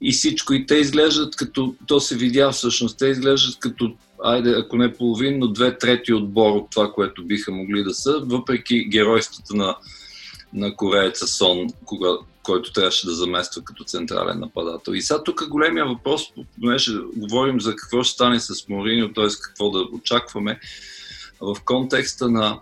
и 0.00 0.12
всичко. 0.12 0.54
И 0.54 0.66
те 0.66 0.74
изглеждат 0.74 1.36
като, 1.36 1.74
то 1.86 2.00
се 2.00 2.16
видя 2.16 2.52
всъщност, 2.52 2.98
те 2.98 3.06
изглеждат 3.06 3.58
като, 3.58 3.96
айде, 4.24 4.50
ако 4.50 4.76
не 4.76 4.94
половин, 4.94 5.38
но 5.38 5.48
две 5.48 5.78
трети 5.78 6.12
отбор 6.12 6.50
от 6.50 6.70
това, 6.70 6.92
което 6.92 7.24
биха 7.24 7.52
могли 7.52 7.84
да 7.84 7.94
са, 7.94 8.20
въпреки 8.24 8.88
геройството 8.88 9.56
на, 9.56 9.76
на 10.52 10.76
корееца 10.76 11.26
Сон, 11.26 11.66
кога, 11.84 12.08
който 12.42 12.72
трябваше 12.72 13.06
да 13.06 13.14
замества 13.14 13.62
като 13.64 13.84
централен 13.84 14.40
нападател. 14.40 14.92
И 14.92 15.02
сега 15.02 15.22
тук 15.22 15.48
големия 15.48 15.86
въпрос, 15.86 16.22
понеже 16.60 16.92
говорим 17.16 17.60
за 17.60 17.76
какво 17.76 18.02
ще 18.02 18.14
стане 18.14 18.40
с 18.40 18.68
Моринио, 18.68 19.12
т.е. 19.12 19.26
какво 19.42 19.70
да 19.70 19.78
очакваме, 19.78 20.60
в 21.40 21.56
контекста 21.64 22.28
на 22.28 22.60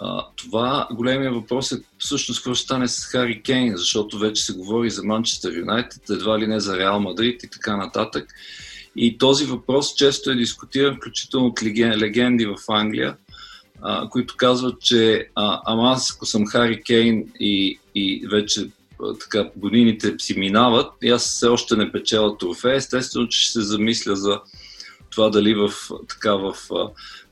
а, 0.00 0.26
това 0.36 0.88
големия 0.92 1.32
въпрос 1.32 1.72
е 1.72 1.82
всъщност 1.98 2.40
какво 2.40 2.54
ще 2.54 2.64
стане 2.64 2.88
с 2.88 3.06
Хари 3.06 3.42
Кейн, 3.42 3.76
защото 3.76 4.18
вече 4.18 4.44
се 4.44 4.52
говори 4.52 4.90
за 4.90 5.04
Манчестър 5.04 5.52
Юнайтед, 5.52 6.10
едва 6.10 6.38
ли 6.38 6.46
не 6.46 6.60
за 6.60 6.78
Реал 6.78 7.00
Мадрид 7.00 7.42
и 7.42 7.50
така 7.50 7.76
нататък. 7.76 8.34
И 9.00 9.18
този 9.18 9.44
въпрос 9.44 9.94
често 9.94 10.30
е 10.30 10.34
дискутиран, 10.34 10.96
включително 10.96 11.46
от 11.46 11.62
легенди 11.62 12.46
в 12.46 12.56
Англия, 12.68 13.16
а, 13.82 14.08
които 14.08 14.34
казват, 14.36 14.80
че 14.80 15.28
а, 15.34 15.60
ама 15.66 15.90
аз 15.90 16.12
ако 16.14 16.26
съм 16.26 16.46
Хари 16.46 16.82
Кейн 16.82 17.24
и, 17.40 17.78
и 17.94 18.26
вече 18.30 18.68
а, 19.02 19.14
така 19.14 19.50
годините 19.56 20.14
си 20.18 20.38
минават 20.38 20.92
и 21.02 21.10
аз 21.10 21.28
все 21.28 21.46
още 21.46 21.76
не 21.76 21.92
печеля 21.92 22.38
трофея, 22.38 22.76
естествено, 22.76 23.28
че 23.28 23.40
ще 23.40 23.52
се 23.52 23.60
замисля 23.60 24.16
за 24.16 24.40
това 25.10 25.30
дали 25.30 25.54
в, 25.54 25.70
така, 26.08 26.34
в 26.34 26.54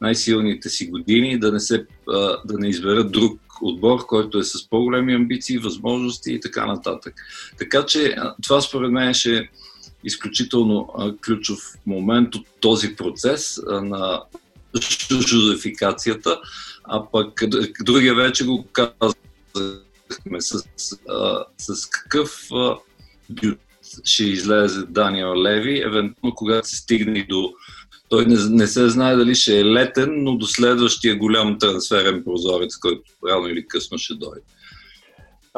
най-силните 0.00 0.68
си 0.68 0.86
години 0.86 1.38
да 1.38 1.52
не, 1.52 1.60
се, 1.60 1.86
да 2.44 2.58
не 2.58 2.68
изберат 2.68 3.12
друг 3.12 3.40
отбор, 3.62 4.06
който 4.06 4.38
е 4.38 4.44
с 4.44 4.68
по-големи 4.70 5.14
амбиции, 5.14 5.58
възможности 5.58 6.32
и 6.32 6.40
така 6.40 6.66
нататък. 6.66 7.14
Така 7.58 7.86
че 7.86 8.16
това 8.42 8.60
според 8.60 8.90
мен 8.90 9.14
ще 9.14 9.48
изключително 10.06 10.88
ключов 11.24 11.58
момент 11.86 12.34
от 12.34 12.46
този 12.60 12.96
процес 12.96 13.60
на 13.66 14.22
жозефикацията, 15.28 16.40
а 16.84 17.10
пък 17.10 17.42
другия 17.84 18.14
вече 18.14 18.44
го 18.44 18.66
казахме 18.72 20.40
с, 20.40 20.64
с 21.58 21.86
какъв 21.90 22.48
ще 24.04 24.24
излезе 24.24 24.86
Даниел 24.88 25.42
Леви, 25.42 25.80
евентуално 25.80 26.34
когато 26.34 26.68
се 26.68 26.76
стигне 26.76 27.26
до 27.28 27.54
той 28.08 28.26
не, 28.26 28.36
не 28.48 28.66
се 28.66 28.88
знае 28.88 29.16
дали 29.16 29.34
ще 29.34 29.60
е 29.60 29.64
летен, 29.64 30.22
но 30.22 30.36
до 30.36 30.46
следващия 30.46 31.16
голям 31.16 31.58
трансферен 31.58 32.24
прозорец, 32.24 32.76
който 32.76 33.02
рано 33.28 33.48
или 33.48 33.68
късно 33.68 33.98
ще 33.98 34.14
дойде. 34.14 34.40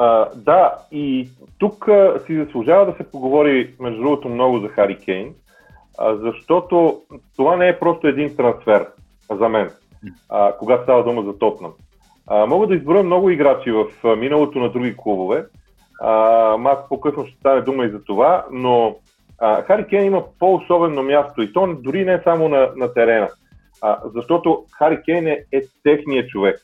А, 0.01 0.29
да, 0.37 0.73
и 0.93 1.29
тук 1.59 1.89
а, 1.89 2.21
си 2.27 2.37
заслужава 2.37 2.87
да 2.87 2.97
се 2.97 3.11
поговори, 3.11 3.75
между 3.81 4.03
другото, 4.03 4.29
много 4.29 4.59
за 4.59 4.69
Хари 4.69 4.99
Кейн, 4.99 5.35
а, 5.99 6.17
защото 6.17 7.01
това 7.37 7.57
не 7.57 7.69
е 7.69 7.79
просто 7.79 8.07
един 8.07 8.37
трансфер 8.37 8.87
за 9.31 9.49
мен, 9.49 9.71
а, 10.29 10.53
когато 10.59 10.83
става 10.83 11.05
дума 11.05 11.23
за 11.23 11.39
Тотнам. 11.39 11.73
Мога 12.31 12.67
да 12.67 12.75
изборя 12.75 13.03
много 13.03 13.31
играчи 13.31 13.71
в 13.71 13.87
а, 14.05 14.17
миналото 14.17 14.59
на 14.59 14.71
други 14.71 14.95
клубове, 14.97 15.45
а, 16.01 16.13
малко 16.57 16.89
по-късно 16.89 17.27
ще 17.27 17.39
стане 17.39 17.61
дума 17.61 17.85
и 17.85 17.91
за 17.91 18.05
това, 18.05 18.47
но 18.51 18.97
а, 19.39 19.63
Хари 19.63 19.87
Кен 19.87 20.05
има 20.05 20.23
по-особено 20.39 21.03
място 21.03 21.43
и 21.43 21.53
то 21.53 21.77
дори 21.81 22.05
не 22.05 22.21
само 22.25 22.49
на, 22.49 22.71
на 22.77 22.93
терена, 22.95 23.29
а, 23.83 23.99
защото 24.15 24.65
Хари 24.73 25.03
Кейн 25.03 25.27
е, 25.27 25.45
е 25.53 25.61
техният 25.83 26.29
човек. 26.29 26.61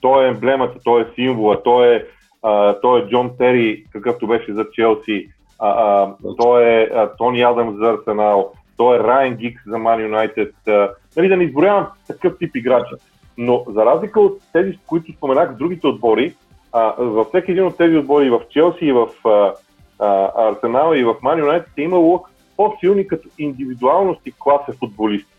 Той 0.00 0.24
е 0.24 0.28
емблемата, 0.28 0.78
той 0.84 1.02
е 1.02 1.06
символа, 1.14 1.62
той 1.62 1.94
е, 1.94 2.04
а, 2.42 2.80
той 2.80 3.00
е 3.00 3.08
Джон 3.08 3.30
Тери, 3.38 3.84
какъвто 3.92 4.26
беше 4.26 4.52
за 4.52 4.66
Челси, 4.72 5.28
а, 5.58 5.68
а, 5.68 6.14
той 6.38 6.64
е 6.64 6.82
а, 6.82 7.10
Тони 7.18 7.42
Адамс 7.42 7.76
за 7.76 7.90
Арсенал, 7.90 8.52
той 8.76 8.96
е 8.96 9.00
Райан 9.00 9.34
Гикс 9.34 9.62
за 9.66 9.78
Ман 9.78 10.02
Юнайтед. 10.02 10.54
Нали, 11.16 11.28
да 11.28 11.36
не 11.36 11.44
изброявам 11.44 11.86
такъв 12.06 12.38
тип 12.38 12.56
играчи. 12.56 12.94
Но 13.38 13.64
за 13.68 13.86
разлика 13.86 14.20
от 14.20 14.38
тези, 14.52 14.78
които 14.86 15.12
споменах 15.12 15.56
другите 15.56 15.86
отбори, 15.86 16.34
а, 16.72 16.94
във 16.98 17.28
всеки 17.28 17.50
един 17.50 17.66
от 17.66 17.76
тези 17.76 17.96
отбори, 17.96 18.30
в 18.30 18.40
Челси 18.50 18.84
и 18.84 18.92
в 18.92 19.08
а, 19.24 19.52
Арсенал 20.36 20.94
и 20.94 21.04
в 21.04 21.14
Ман 21.22 21.38
Юнайтед 21.38 21.72
е 21.78 21.82
имало 21.82 22.24
по-силни 22.56 23.06
като 23.06 23.28
индивидуалности 23.38 24.32
класа 24.38 24.72
футболисти. 24.78 25.32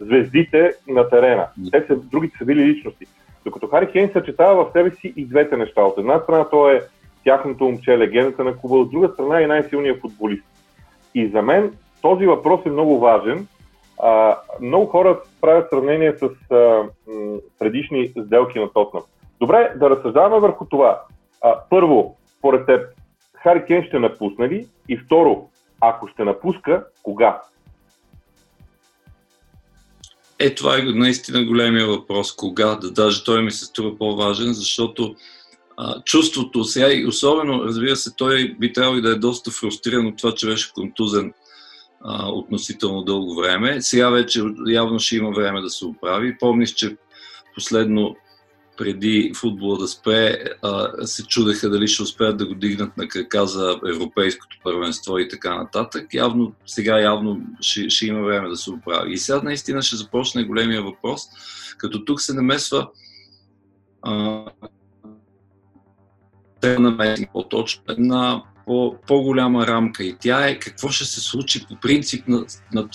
Звездите 0.00 0.72
на 0.88 1.08
терена. 1.08 1.46
Те 1.72 1.84
са, 1.86 1.96
другите 1.96 2.38
са 2.38 2.44
били 2.44 2.66
личности. 2.66 3.06
Докато 3.44 3.66
Хари 3.66 3.92
Кейн 3.92 4.10
съчетава 4.12 4.64
в 4.64 4.72
себе 4.72 4.90
си 4.90 5.12
и 5.16 5.26
двете 5.26 5.56
неща. 5.56 5.82
От 5.82 5.98
една 5.98 6.20
страна 6.20 6.48
той 6.48 6.76
е 6.76 6.80
тяхното 7.24 7.64
момче, 7.64 7.98
легендата 7.98 8.44
на 8.44 8.56
клуба, 8.56 8.76
от 8.76 8.90
друга 8.90 9.08
страна 9.08 9.40
е 9.40 9.46
най-силният 9.46 10.00
футболист. 10.00 10.44
И 11.14 11.28
за 11.28 11.42
мен 11.42 11.72
този 12.02 12.26
въпрос 12.26 12.60
е 12.66 12.70
много 12.70 12.98
важен. 12.98 13.46
А, 14.02 14.38
много 14.60 14.86
хора 14.86 15.20
правят 15.40 15.70
сравнение 15.70 16.12
с 16.12 16.52
а, 16.52 16.56
м, 16.56 17.38
предишни 17.58 18.12
сделки 18.26 18.58
на 18.58 18.72
Тотнам. 18.72 19.02
Добре, 19.40 19.72
да 19.76 19.90
разсъждаваме 19.90 20.40
върху 20.40 20.64
това. 20.64 21.02
А, 21.42 21.60
първо, 21.70 22.16
според 22.38 22.66
теб, 22.66 22.86
Хари 23.34 23.64
Кен 23.64 23.84
ще 23.84 23.98
напусне 23.98 24.48
ли? 24.48 24.66
И 24.88 24.96
второ, 24.96 25.48
ако 25.80 26.08
ще 26.08 26.24
напуска, 26.24 26.84
кога? 27.02 27.40
Е, 30.38 30.54
това 30.54 30.78
е 30.78 30.82
наистина 30.82 31.44
големия 31.44 31.86
въпрос. 31.86 32.32
Кога? 32.32 32.74
Да, 32.74 32.90
даже 32.90 33.24
той 33.24 33.42
ми 33.42 33.50
се 33.50 33.64
струва 33.64 33.98
по-важен, 33.98 34.52
защото 34.52 35.14
а, 35.76 36.02
чувството 36.02 36.64
сега 36.64 36.92
и 36.92 37.06
особено, 37.06 37.64
разбира 37.64 37.96
се, 37.96 38.14
той 38.16 38.56
би 38.58 38.72
трябвало 38.72 39.00
да 39.00 39.10
е 39.10 39.14
доста 39.14 39.50
фрустриран 39.50 40.06
от 40.06 40.16
това, 40.18 40.34
че 40.34 40.46
беше 40.46 40.72
контузен 40.72 41.32
а, 42.00 42.28
относително 42.28 43.02
дълго 43.02 43.34
време. 43.34 43.82
Сега 43.82 44.10
вече 44.10 44.42
явно 44.66 44.98
ще 44.98 45.16
има 45.16 45.30
време 45.30 45.60
да 45.60 45.70
се 45.70 45.86
оправи. 45.86 46.38
Помниш, 46.38 46.70
че 46.70 46.96
последно 47.54 48.16
преди 48.76 49.32
футбола 49.36 49.78
да 49.78 49.88
спре, 49.88 50.44
а, 50.62 51.06
се 51.06 51.26
чудеха 51.26 51.70
дали 51.70 51.88
ще 51.88 52.02
успеят 52.02 52.36
да 52.36 52.46
го 52.46 52.54
дигнат 52.54 52.96
на 52.96 53.08
крака 53.08 53.46
за 53.46 53.80
европейското 53.88 54.56
първенство 54.64 55.18
и 55.18 55.28
така 55.28 55.56
нататък. 55.56 56.14
Явно, 56.14 56.52
сега 56.66 57.00
явно 57.00 57.42
ще, 57.60 57.90
ще 57.90 58.06
има 58.06 58.22
време 58.22 58.48
да 58.48 58.56
се 58.56 58.70
оправи. 58.70 59.12
И 59.12 59.18
сега 59.18 59.42
наистина 59.42 59.82
ще 59.82 59.96
започне 59.96 60.44
големия 60.44 60.82
въпрос, 60.82 61.22
като 61.78 62.04
тук 62.04 62.20
се 62.20 62.34
намесва 62.34 62.88
а, 64.02 64.44
по-точно 67.32 67.82
една 67.88 68.42
по, 68.66 68.96
по-голяма 69.06 69.66
рамка 69.66 70.04
и 70.04 70.16
тя 70.20 70.48
е 70.48 70.58
какво 70.58 70.88
ще 70.88 71.04
се 71.04 71.20
случи 71.20 71.66
по 71.68 71.76
принцип 71.76 72.28
на, 72.28 72.44
на 72.74 72.88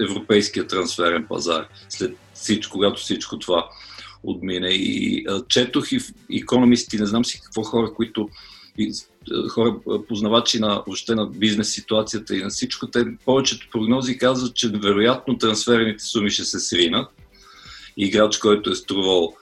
европейския 0.00 0.66
трансферен 0.66 1.26
пазар 1.28 1.68
след 1.88 2.16
всичко, 2.34 2.72
когато 2.72 3.00
всичко 3.00 3.38
това 3.38 3.68
отмине. 4.22 4.68
И 4.68 5.26
четох 5.48 5.92
и 5.92 6.00
в 6.00 6.12
економисти, 6.32 6.98
не 6.98 7.06
знам 7.06 7.24
си 7.24 7.40
какво 7.44 7.62
хора, 7.62 7.94
които 7.94 8.28
хора, 9.48 9.76
познавачи 10.08 10.58
на, 10.58 10.82
въобще 10.86 11.14
на 11.14 11.26
бизнес 11.26 11.72
ситуацията 11.72 12.36
и 12.36 12.42
на 12.42 12.48
всичко, 12.48 12.86
те 12.86 13.04
повечето 13.24 13.68
прогнози 13.72 14.18
казват, 14.18 14.54
че 14.54 14.68
вероятно 14.68 15.38
трансферните 15.38 16.04
суми 16.04 16.30
ще 16.30 16.44
се 16.44 16.60
сринат. 16.60 17.10
Играч, 17.96 18.38
който 18.38 18.70
е 18.70 18.74
струвал, 18.74 19.32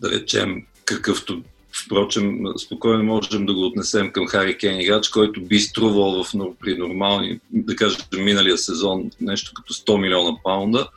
да 0.00 0.10
речем, 0.10 0.62
какъвто 0.84 1.42
Впрочем, 1.84 2.44
спокойно 2.58 3.04
можем 3.04 3.46
да 3.46 3.54
го 3.54 3.66
отнесем 3.66 4.12
към 4.12 4.26
Хари 4.26 4.58
Кен, 4.58 4.80
играч, 4.80 5.08
който 5.08 5.40
би 5.40 5.60
струвал 5.60 6.24
в, 6.24 6.32
при 6.60 6.78
нормални, 6.78 7.40
да 7.50 7.76
кажем, 7.76 8.00
миналия 8.18 8.58
сезон 8.58 9.10
нещо 9.20 9.52
като 9.54 9.74
100 9.74 10.00
милиона 10.00 10.36
паунда, 10.44 10.88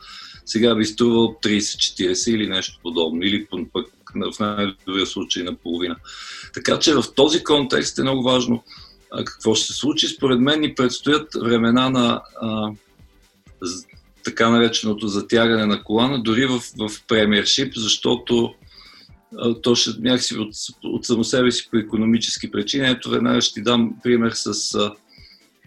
сега 0.44 0.74
би 0.74 0.84
струвал 0.84 1.36
30-40 1.42 2.30
или 2.30 2.48
нещо 2.48 2.78
подобно, 2.82 3.22
или 3.22 3.46
пък 3.72 3.86
в 4.14 4.40
най-добрия 4.40 5.06
случай 5.06 5.42
на 5.42 5.54
половина. 5.54 5.96
Така 6.54 6.78
че 6.78 6.94
в 6.94 7.04
този 7.16 7.44
контекст 7.44 7.98
е 7.98 8.02
много 8.02 8.22
важно 8.22 8.64
а, 9.10 9.24
какво 9.24 9.54
ще 9.54 9.66
се 9.66 9.72
случи. 9.72 10.08
Според 10.08 10.40
мен 10.40 10.60
ни 10.60 10.74
предстоят 10.74 11.28
времена 11.42 11.90
на 11.90 12.22
а, 12.40 12.70
така 14.24 14.50
нареченото 14.50 15.08
затягане 15.08 15.66
на 15.66 15.84
колана, 15.84 16.22
дори 16.22 16.46
в, 16.46 16.58
в 16.58 16.90
премиершип, 17.08 17.72
защото 17.76 18.54
то 19.62 19.74
ще 19.74 19.90
някакси 20.00 20.36
от, 20.38 20.54
от 20.84 21.04
само 21.04 21.24
себе 21.24 21.50
си 21.50 21.68
по 21.70 21.76
економически 21.76 22.50
причини. 22.50 22.88
Ето 22.88 23.10
веднага 23.10 23.40
ще 23.40 23.54
ти 23.54 23.62
дам 23.62 23.94
пример 24.02 24.32
с, 24.34 24.54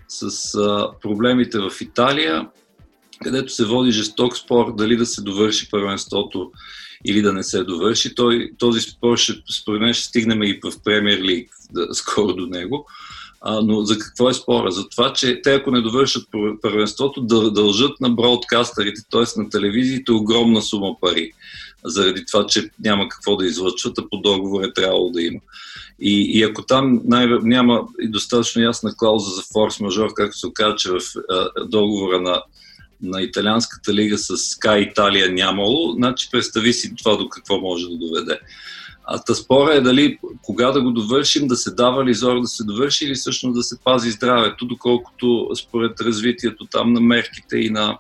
с 0.08 0.51
проблемите 1.01 1.60
в 1.60 1.72
Италия, 1.82 2.48
където 3.24 3.53
се 3.53 3.65
води 3.65 3.91
жесток 3.91 4.38
спор 4.38 4.75
дали 4.75 4.95
да 4.95 5.05
се 5.05 5.22
довърши 5.22 5.69
първенството 5.72 6.51
или 7.05 7.22
да 7.22 7.34
не 7.34 7.43
се 7.43 7.63
довърши. 7.63 8.15
Той, 8.15 8.51
този 8.57 8.81
спор 8.81 9.17
ще, 9.17 9.34
според 9.62 9.81
мен 9.81 9.93
ще 9.93 10.03
стигнем 10.03 10.43
и 10.43 10.60
в 10.63 10.84
Премьер 10.84 11.22
Лиг 11.22 11.51
да, 11.72 11.88
скоро 11.93 12.34
до 12.34 12.45
него. 12.45 12.88
А, 13.41 13.62
но 13.62 13.81
за 13.81 14.00
какво 14.00 14.29
е 14.29 14.34
спора? 14.34 14.72
За 14.72 14.89
това, 14.89 15.13
че 15.13 15.41
те 15.41 15.53
ако 15.53 15.72
не 15.72 15.81
довършат 15.81 16.27
първенството, 16.62 17.22
дължат 17.51 18.01
на 18.01 18.10
бродкастерите, 18.10 19.01
т.е. 19.12 19.41
на 19.41 19.50
телевизиите, 19.50 20.12
огромна 20.12 20.62
сума 20.62 20.95
пари 21.01 21.31
заради 21.86 22.25
това, 22.25 22.45
че 22.45 22.69
няма 22.84 23.10
какво 23.10 23.36
да 23.36 23.45
излъчват, 23.45 23.98
а 23.98 24.10
по 24.10 24.17
договор 24.17 24.63
е 24.63 24.74
трябвало 24.74 25.10
да 25.10 25.22
има. 25.22 25.39
И, 26.00 26.39
и 26.39 26.43
ако 26.43 26.65
там 26.65 27.01
най- 27.05 27.39
няма 27.41 27.81
и 28.01 28.07
достатъчно 28.07 28.62
ясна 28.62 28.95
клауза 28.98 29.36
за 29.36 29.41
форс-мажор, 29.41 30.13
както 30.13 30.38
се 30.38 30.48
че 30.77 30.89
в 30.91 31.00
а, 31.29 31.50
договора 31.65 32.22
на, 32.22 32.41
на 33.01 33.21
италианската 33.21 33.93
лига 33.93 34.17
с 34.17 34.37
Sky 34.37 34.89
Италия 34.91 35.31
нямало, 35.31 35.91
значи 35.91 36.29
представи 36.31 36.73
си 36.73 36.95
това 36.95 37.15
до 37.15 37.29
какво 37.29 37.59
може 37.59 37.87
да 37.89 37.97
доведе. 37.97 38.39
А 39.07 39.23
та 39.23 39.35
спора 39.35 39.73
е 39.73 39.81
дали 39.81 40.17
кога 40.41 40.71
да 40.71 40.81
го 40.81 40.91
довършим, 40.91 41.47
да 41.47 41.55
се 41.55 41.71
дава 41.71 42.05
ли 42.05 42.13
зор 42.13 42.41
да 42.41 42.47
се 42.47 42.63
довърши 42.63 43.05
или 43.05 43.15
всъщност 43.15 43.55
да 43.55 43.63
се 43.63 43.79
пази 43.83 44.11
здравето, 44.11 44.65
доколкото 44.65 45.49
според 45.55 46.01
развитието 46.01 46.65
там 46.65 46.93
на 46.93 47.01
мерките 47.01 47.57
и 47.57 47.69
на, 47.69 47.97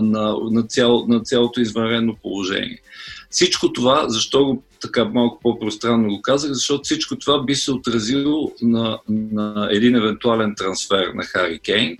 на, 0.00 0.36
на, 0.50 0.62
цяло, 0.62 1.06
на 1.08 1.20
цялото 1.20 1.60
извънредно 1.60 2.16
положение. 2.22 2.82
Всичко 3.30 3.72
това, 3.72 4.08
защо 4.08 4.44
го 4.44 4.62
така 4.80 5.04
малко 5.04 5.40
по-пространно 5.42 6.08
го 6.08 6.22
казах, 6.22 6.52
защото 6.52 6.82
всичко 6.82 7.16
това 7.16 7.44
би 7.44 7.54
се 7.54 7.72
отразило 7.72 8.52
на, 8.62 8.98
на 9.08 9.68
един 9.70 9.96
евентуален 9.96 10.54
трансфер 10.56 11.12
на 11.14 11.22
Хари 11.22 11.58
Кейн, 11.58 11.96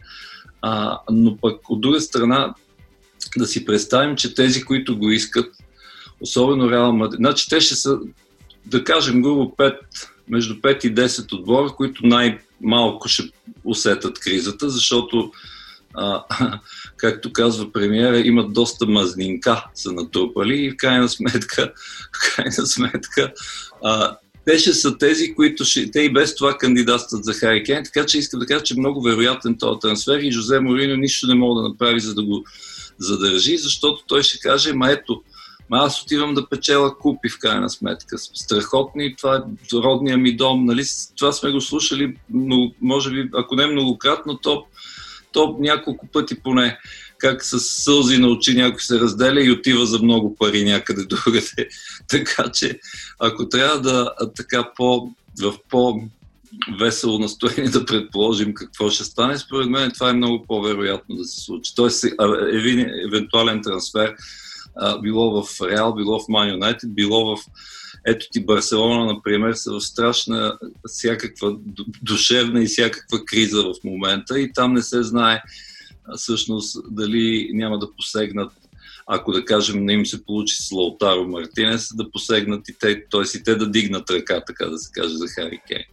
а, 0.62 0.98
но 1.10 1.36
пък 1.36 1.70
от 1.70 1.80
друга 1.80 2.00
страна 2.00 2.54
да 3.36 3.46
си 3.46 3.64
представим, 3.64 4.16
че 4.16 4.34
тези, 4.34 4.64
които 4.64 4.98
го 4.98 5.10
искат, 5.10 5.54
особено 6.20 6.70
Реал 6.70 6.92
Мадрид, 6.92 7.18
значи 7.18 7.48
те 7.48 7.60
ще 7.60 7.74
са, 7.74 7.98
да 8.66 8.84
кажем 8.84 9.22
грубо 9.22 9.56
5, 9.56 9.78
между 10.28 10.54
5 10.54 10.86
и 10.86 10.94
10 10.94 11.32
отбора, 11.32 11.68
които 11.68 12.06
най-малко 12.06 13.08
ще 13.08 13.30
усетат 13.64 14.20
кризата, 14.20 14.70
защото 14.70 15.32
а, 15.94 16.24
както 16.96 17.32
казва 17.32 17.72
премиера, 17.72 18.18
имат 18.18 18.52
доста 18.52 18.86
мазнинка 18.86 19.66
са 19.74 19.92
натрупали 19.92 20.64
и 20.64 20.70
в 20.70 20.76
крайна 20.76 21.08
сметка, 21.08 21.72
в 22.16 22.36
крайна 22.36 22.66
сметка 22.66 23.32
а, 23.84 24.16
те 24.44 24.58
ще 24.58 24.74
са 24.74 24.98
тези, 24.98 25.34
които 25.34 25.64
ще, 25.64 25.90
те 25.90 26.00
и 26.00 26.12
без 26.12 26.34
това 26.34 26.58
кандидатстват 26.58 27.24
за 27.24 27.34
Хари 27.34 27.64
Кейн, 27.64 27.84
така 27.84 28.06
че 28.06 28.18
искам 28.18 28.40
да 28.40 28.46
кажа, 28.46 28.64
че 28.64 28.74
е 28.74 28.80
много 28.80 29.02
вероятен 29.02 29.58
този 29.58 29.80
трансфер 29.80 30.18
и 30.18 30.32
Жозе 30.32 30.60
Морино 30.60 30.96
нищо 30.96 31.26
не 31.26 31.34
мога 31.34 31.62
да 31.62 31.68
направи, 31.68 32.00
за 32.00 32.14
да 32.14 32.22
го 32.24 32.44
задържи, 32.98 33.56
защото 33.58 34.04
той 34.06 34.22
ще 34.22 34.38
каже, 34.38 34.72
ма 34.72 34.90
ето, 34.90 35.22
ма 35.70 35.78
аз 35.78 36.02
отивам 36.02 36.34
да 36.34 36.48
печела 36.48 36.98
купи 36.98 37.28
в 37.28 37.38
крайна 37.38 37.70
сметка. 37.70 38.18
Страхотни, 38.18 39.16
това 39.16 39.36
е 39.36 39.40
родния 39.72 40.18
ми 40.18 40.36
дом, 40.36 40.64
нали? 40.64 40.82
Това 41.18 41.32
сме 41.32 41.50
го 41.50 41.60
слушали, 41.60 42.16
но, 42.30 42.72
може 42.80 43.10
би, 43.10 43.30
ако 43.34 43.56
не 43.56 43.66
многократно, 43.66 44.38
то 44.38 44.66
то 45.32 45.56
няколко 45.60 46.06
пъти 46.12 46.40
поне 46.40 46.78
как 47.22 47.44
с 47.44 47.60
сълзи 47.60 48.18
на 48.18 48.28
очи 48.28 48.54
някой 48.54 48.80
се 48.80 49.00
разделя 49.00 49.44
и 49.44 49.50
отива 49.50 49.86
за 49.86 49.98
много 49.98 50.36
пари 50.36 50.64
някъде 50.64 51.04
другаде. 51.04 51.68
така 52.08 52.50
че, 52.54 52.80
ако 53.18 53.48
трябва 53.48 53.80
да 53.80 54.10
така 54.36 54.70
по, 54.76 55.10
в 55.42 55.54
по 55.68 56.00
весело 56.78 57.18
настроение 57.18 57.70
да 57.70 57.86
предположим 57.86 58.54
какво 58.54 58.90
ще 58.90 59.04
стане, 59.04 59.38
според 59.38 59.68
мен 59.68 59.90
това 59.90 60.10
е 60.10 60.12
много 60.12 60.44
по-вероятно 60.46 61.16
да 61.16 61.24
се 61.24 61.40
случи. 61.40 61.72
Тоест, 61.76 62.04
един 62.52 62.90
евентуален 63.08 63.62
трансфер 63.62 64.14
било 65.02 65.42
в 65.42 65.60
Реал, 65.70 65.94
било 65.94 66.20
в 66.20 66.28
Ман 66.28 66.50
Юнайтед, 66.50 66.94
било 66.94 67.36
в 67.36 67.40
ето 68.06 68.26
ти 68.32 68.44
Барселона, 68.44 69.12
например, 69.12 69.52
са 69.52 69.72
в 69.72 69.80
страшна 69.80 70.58
всякаква 70.88 71.56
душевна 72.02 72.62
и 72.62 72.66
всякаква 72.66 73.24
криза 73.24 73.62
в 73.62 73.74
момента 73.84 74.40
и 74.40 74.52
там 74.52 74.72
не 74.72 74.82
се 74.82 75.02
знае 75.02 75.42
всъщност 76.16 76.76
дали 76.90 77.50
няма 77.52 77.78
да 77.78 77.92
посегнат 77.96 78.52
ако 79.06 79.32
да 79.32 79.44
кажем 79.44 79.84
не 79.84 79.92
им 79.92 80.06
се 80.06 80.24
получи 80.24 80.56
с 80.56 80.72
Лаутаро 80.72 81.24
Мартинес, 81.24 81.96
да 81.96 82.10
посегнат 82.10 82.68
и 82.68 82.78
те, 82.78 83.08
т.е. 83.08 83.38
и 83.38 83.42
те 83.44 83.54
да 83.54 83.70
дигнат 83.70 84.10
ръка, 84.10 84.42
така 84.46 84.66
да 84.66 84.78
се 84.78 84.92
каже, 84.92 85.14
за 85.14 85.26
Хари 85.28 85.60
Кейн. 85.68 85.84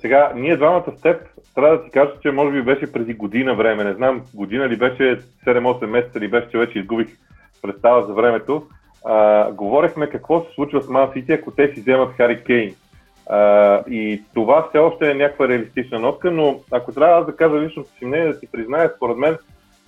Сега, 0.00 0.32
ние 0.36 0.56
двамата 0.56 0.84
с 0.98 1.00
теб, 1.00 1.22
трябва 1.54 1.76
да 1.76 1.84
ти 1.84 1.90
кажа, 1.90 2.12
че 2.22 2.30
може 2.30 2.52
би 2.52 2.62
беше 2.62 2.92
преди 2.92 3.14
година 3.14 3.54
време, 3.54 3.84
не 3.84 3.94
знам, 3.94 4.22
година 4.34 4.68
ли 4.68 4.76
беше, 4.76 5.20
7-8 5.46 5.86
месеца 5.86 6.20
ли 6.20 6.28
беше, 6.28 6.50
че 6.50 6.58
вече 6.58 6.78
изгубих 6.78 7.08
представа 7.62 8.06
за 8.06 8.12
времето 8.12 8.66
а, 9.04 9.50
говорихме 9.52 10.10
какво 10.10 10.40
се 10.40 10.54
случва 10.54 10.82
с 10.82 10.88
Ман 10.88 11.10
Сити, 11.12 11.32
ако 11.32 11.50
те 11.50 11.74
си 11.74 11.80
вземат 11.80 12.16
Хари 12.16 12.44
Кейн. 12.44 12.74
А, 13.30 13.82
и 13.90 14.22
това 14.34 14.66
все 14.68 14.78
още 14.78 15.10
е 15.10 15.14
някаква 15.14 15.48
реалистична 15.48 15.98
нотка, 15.98 16.30
но 16.30 16.60
ако 16.70 16.92
трябва 16.92 17.20
аз 17.20 17.26
да 17.26 17.36
кажа 17.36 17.60
личното 17.60 17.90
си 17.98 18.04
мнение, 18.04 18.32
да 18.32 18.38
си 18.38 18.48
призная, 18.52 18.92
според 18.96 19.16
мен, 19.16 19.36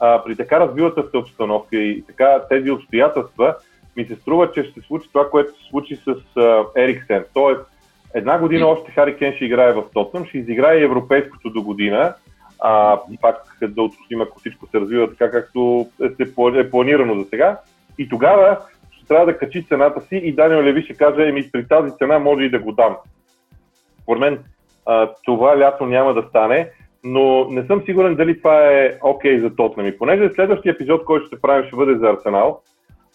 а, 0.02 0.24
при 0.24 0.36
така 0.36 0.60
развилата 0.60 1.04
се 1.10 1.16
обстановка 1.16 1.76
и 1.76 2.04
така 2.06 2.40
тези 2.48 2.70
обстоятелства, 2.70 3.54
ми 3.96 4.04
се 4.04 4.14
струва, 4.14 4.52
че 4.52 4.64
ще 4.64 4.80
се 4.80 4.86
случи 4.86 5.08
това, 5.12 5.30
което 5.30 5.52
се 5.52 5.68
случи 5.70 5.96
с 5.96 6.36
а, 6.36 6.64
Ериксен. 6.76 7.24
Тоест, 7.34 7.60
една 8.14 8.38
година 8.38 8.66
още 8.66 8.90
Хари 8.90 9.16
Кен 9.16 9.34
ще 9.34 9.44
играе 9.44 9.72
в 9.72 9.84
Тотнам, 9.94 10.26
ще 10.26 10.38
изиграе 10.38 10.76
и 10.76 10.84
европейското 10.84 11.50
до 11.50 11.62
година, 11.62 12.14
а, 12.60 13.00
пак 13.20 13.36
да 13.62 13.82
уточним, 13.82 14.20
ако 14.20 14.38
всичко 14.38 14.66
се 14.66 14.80
развива 14.80 15.10
така, 15.10 15.30
както 15.30 15.86
е, 16.02 16.60
е 16.60 16.70
планирано 16.70 17.22
за 17.22 17.28
сега. 17.30 17.60
И 17.98 18.08
тогава 18.08 18.58
трябва 19.12 19.26
да 19.26 19.38
качи 19.38 19.66
цената 19.68 20.00
си 20.00 20.16
и 20.16 20.34
Даниел 20.34 20.62
Леви 20.62 20.82
ще 20.82 20.94
каже, 20.94 21.28
еми 21.28 21.50
при 21.52 21.68
тази 21.68 21.96
цена 21.98 22.18
може 22.18 22.44
и 22.44 22.50
да 22.50 22.58
го 22.58 22.72
дам. 22.72 22.96
Според 24.02 24.20
мен 24.20 24.38
а, 24.86 25.10
това 25.24 25.58
лято 25.58 25.86
няма 25.86 26.14
да 26.14 26.22
стане, 26.22 26.70
но 27.04 27.50
не 27.50 27.66
съм 27.66 27.82
сигурен 27.84 28.14
дали 28.14 28.38
това 28.38 28.66
е 28.66 28.98
окей 29.02 29.36
okay 29.36 29.40
за 29.40 29.56
Тотнам. 29.56 29.86
И 29.86 29.98
понеже 29.98 30.30
следващия 30.30 30.72
епизод, 30.72 31.04
който 31.04 31.26
ще 31.26 31.40
правим, 31.40 31.66
ще 31.66 31.76
бъде 31.76 31.98
за 31.98 32.10
Арсенал, 32.10 32.60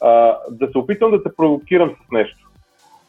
а, 0.01 0.37
да 0.51 0.67
се 0.67 0.77
опитам 0.77 1.11
да 1.11 1.23
те 1.23 1.29
провокирам 1.37 1.89
с 1.89 2.11
нещо. 2.11 2.49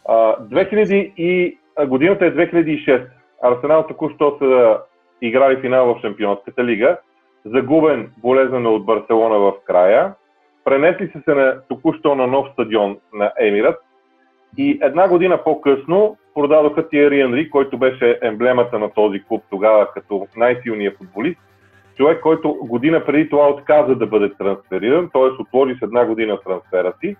А, 0.08 0.36
2000 0.36 1.12
и, 1.16 1.58
а, 1.76 1.86
годината 1.86 2.26
е 2.26 2.34
2006. 2.34 3.06
Арсенал 3.42 3.86
току-що 3.86 4.36
са 4.38 4.78
играли 5.22 5.60
финал 5.60 5.94
в 5.94 6.00
Шампионската 6.00 6.64
лига, 6.64 6.96
загубен 7.44 8.10
болезнено 8.16 8.74
от 8.74 8.84
Барселона 8.84 9.38
в 9.38 9.52
края, 9.64 10.14
Пренесли 10.68 11.10
са 11.12 11.20
се 11.24 11.34
на, 11.34 11.60
току-що 11.68 12.14
на 12.14 12.26
нов 12.26 12.46
стадион 12.52 12.98
на 13.12 13.32
Емират 13.40 13.76
и 14.58 14.78
една 14.82 15.08
година 15.08 15.44
по-късно 15.44 16.16
продадоха 16.38 16.88
Тиери 16.88 17.20
Енри, 17.20 17.50
който 17.50 17.78
беше 17.78 18.18
емблемата 18.22 18.78
на 18.78 18.90
този 18.90 19.22
клуб 19.24 19.44
тогава 19.50 19.88
като 19.94 20.26
най-силният 20.36 20.98
футболист. 20.98 21.40
Човек, 21.96 22.20
който 22.20 22.56
година 22.62 23.04
преди 23.04 23.28
това 23.28 23.48
отказа 23.48 23.94
да 23.94 24.06
бъде 24.06 24.34
трансфериран, 24.34 25.10
т.е. 25.12 25.42
отложи 25.42 25.74
с 25.74 25.82
една 25.82 26.04
година 26.04 26.38
трансфера 26.44 26.92
си. 27.00 27.16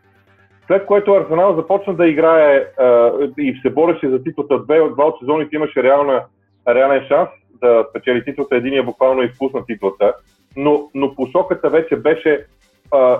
След 0.66 0.87
което 0.87 1.12
Арсенал 1.12 1.57
започна 1.57 1.94
да 1.94 2.09
играе 2.09 2.66
а, 2.78 3.12
и 3.38 3.59
се 3.62 3.70
бореше 3.70 4.09
за 4.09 4.22
титлата. 4.22 4.59
Две, 4.59 4.88
два 4.90 5.04
от 5.04 5.18
сезоните 5.18 5.57
имаше 5.57 5.83
реална, 5.83 6.24
реален 6.68 7.07
шанс 7.09 7.28
да 7.61 7.87
спечели 7.90 8.24
титлата. 8.24 8.57
Единия 8.57 8.83
буквално 8.83 9.22
изпусна 9.22 9.64
титлата. 9.66 10.14
Но, 10.57 10.90
но 10.94 11.14
посоката 11.14 11.70
вече 11.70 11.96
беше 11.96 12.46
а, 12.94 13.18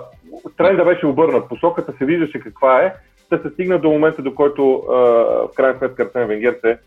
тренда 0.57 0.85
беше 0.85 1.05
обърнат, 1.05 1.49
посоката 1.49 1.93
се 1.97 2.05
виждаше 2.05 2.39
каква 2.39 2.81
е, 2.81 2.93
да 3.29 3.41
се 3.41 3.49
стигна 3.49 3.79
до 3.79 3.89
момента, 3.89 4.21
до 4.21 4.35
който 4.35 4.83
а, 4.89 4.93
в 4.93 5.49
крайна 5.55 5.77
сметка 5.77 6.03
Арсен 6.03 6.27
Венгер 6.27 6.57
се 6.61 6.77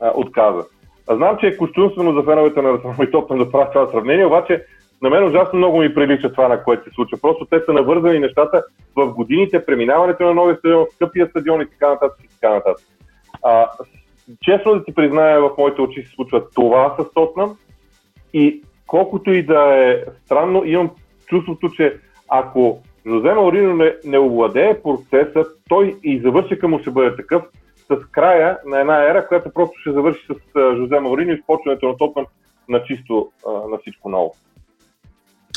а, 0.00 0.12
отказа. 0.14 0.64
А 1.08 1.16
знам, 1.16 1.36
че 1.40 1.46
е 1.46 1.56
кощунствено 1.56 2.14
за 2.14 2.22
феновете 2.22 2.62
на 2.62 2.70
Арсенал 2.70 2.94
и 3.02 3.10
Тотнам 3.10 3.38
да 3.38 3.50
правят 3.50 3.72
това 3.72 3.86
сравнение, 3.86 4.26
обаче 4.26 4.64
на 5.02 5.10
мен 5.10 5.24
ужасно 5.24 5.58
много 5.58 5.78
ми 5.78 5.94
прилича 5.94 6.32
това, 6.32 6.48
на 6.48 6.62
което 6.62 6.84
се 6.84 6.94
случва. 6.94 7.18
Просто 7.22 7.44
те 7.44 7.60
са 7.66 7.72
навързани 7.72 8.18
нещата 8.18 8.64
в 8.96 9.06
годините, 9.06 9.64
преминаването 9.64 10.24
на 10.24 10.34
новия 10.34 10.56
стадион, 10.56 10.86
скъпия 10.94 11.26
стадион 11.26 11.60
и 11.60 11.66
така 11.66 11.88
нататък. 11.88 12.24
И 12.24 12.28
така 12.28 12.54
нататък. 12.54 12.86
А, 13.42 13.68
честно 14.42 14.74
да 14.74 14.84
ти 14.84 14.94
призная, 14.94 15.40
в 15.40 15.50
моите 15.58 15.80
очи 15.80 16.02
се 16.02 16.10
случва 16.14 16.50
това 16.54 16.96
с 16.98 17.14
Тотнам 17.14 17.56
и 18.34 18.62
колкото 18.86 19.32
и 19.32 19.42
да 19.42 19.76
е 19.76 20.04
странно, 20.24 20.64
имам 20.64 20.90
чувството, 21.26 21.70
че 21.70 21.96
ако 22.28 22.82
Жозе 23.06 23.34
Маурино 23.34 23.76
не, 23.76 23.94
не 24.04 24.18
овладее 24.18 24.82
процеса, 24.82 25.44
той 25.68 25.96
и 26.04 26.20
завършика 26.20 26.68
му 26.68 26.80
ще 26.80 26.90
бъде 26.90 27.16
такъв 27.16 27.42
с 27.90 27.96
края 28.10 28.58
на 28.66 28.80
една 28.80 29.10
ера, 29.10 29.28
която 29.28 29.50
просто 29.50 29.80
ще 29.80 29.92
завърши 29.92 30.26
с 30.28 30.76
Жозе 30.76 31.00
Маурино 31.00 31.32
и 31.32 31.38
с 31.38 31.46
почването 31.46 31.88
на 31.88 31.96
Тотнам 31.96 32.26
на 32.68 32.84
чисто 32.84 33.30
на 33.70 33.78
всичко 33.78 34.08
ново. 34.08 34.34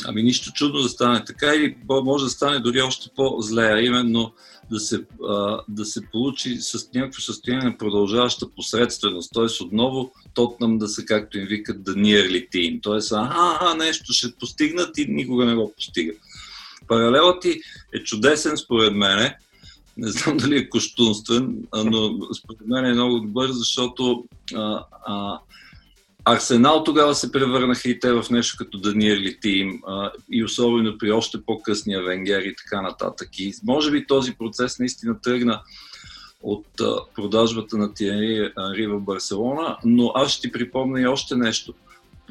Ами 0.04 0.22
нищо 0.22 0.52
чудно 0.52 0.80
да 0.80 0.88
стане 0.88 1.24
така 1.24 1.46
или 1.54 1.76
може 2.04 2.24
да 2.24 2.30
стане 2.30 2.58
дори 2.58 2.80
още 2.80 3.10
по-зле, 3.16 3.62
а 3.62 3.80
именно 3.80 4.32
да 4.70 4.80
се, 4.80 5.04
а, 5.28 5.60
да 5.68 5.84
се 5.84 6.10
получи 6.12 6.56
с 6.56 6.92
някакво 6.94 7.20
състояние 7.20 7.68
на 7.68 7.78
продължаваща 7.78 8.46
посредственост, 8.56 9.32
т.е. 9.34 9.64
отново 9.64 10.12
Тотнам 10.34 10.78
да 10.78 10.88
се, 10.88 11.04
както 11.04 11.38
им 11.38 11.46
викат, 11.46 11.84
да 11.84 11.92
nearly 11.92 12.48
team, 12.48 12.82
т.е. 12.82 13.16
ага, 13.16 13.74
нещо 13.74 14.12
ще 14.12 14.36
постигнат 14.40 14.98
и 14.98 15.06
никога 15.08 15.44
не 15.44 15.54
го 15.54 15.72
постигат. 15.72 16.16
Паралелът 16.88 17.42
ти 17.42 17.60
е 17.94 18.02
чудесен 18.02 18.56
според 18.56 18.96
мене, 18.96 19.36
не 19.96 20.08
знам 20.08 20.36
дали 20.36 20.56
е 20.56 20.68
коштунствен, 20.68 21.56
но 21.84 22.18
според 22.34 22.66
мен 22.66 22.84
е 22.84 22.94
много 22.94 23.18
добър, 23.18 23.50
защото 23.52 24.24
а, 24.54 24.84
а, 25.06 25.38
Арсенал 26.28 26.84
тогава 26.84 27.14
се 27.14 27.32
превърнаха 27.32 27.88
и 27.88 28.00
те 28.00 28.12
в 28.12 28.24
нещо 28.30 28.56
като 28.58 28.78
Даниели 28.78 29.40
Тим 29.40 29.82
и 30.30 30.44
особено 30.44 30.98
при 30.98 31.12
още 31.12 31.42
по-късния 31.42 32.02
Венгер 32.02 32.40
и 32.40 32.54
така 32.56 32.82
нататък. 32.82 33.38
И 33.38 33.54
може 33.64 33.90
би 33.90 34.06
този 34.06 34.32
процес 34.32 34.78
наистина 34.78 35.20
тръгна 35.20 35.62
от 36.42 36.66
а, 36.80 36.96
продажбата 37.14 37.76
на 37.76 37.94
Тиери 37.94 38.52
Анри 38.56 38.86
в 38.86 39.00
Барселона, 39.00 39.76
но 39.84 40.12
аз 40.14 40.32
ще 40.32 40.40
ти 40.40 40.52
припомня 40.52 41.00
и 41.00 41.06
още 41.06 41.36
нещо. 41.36 41.74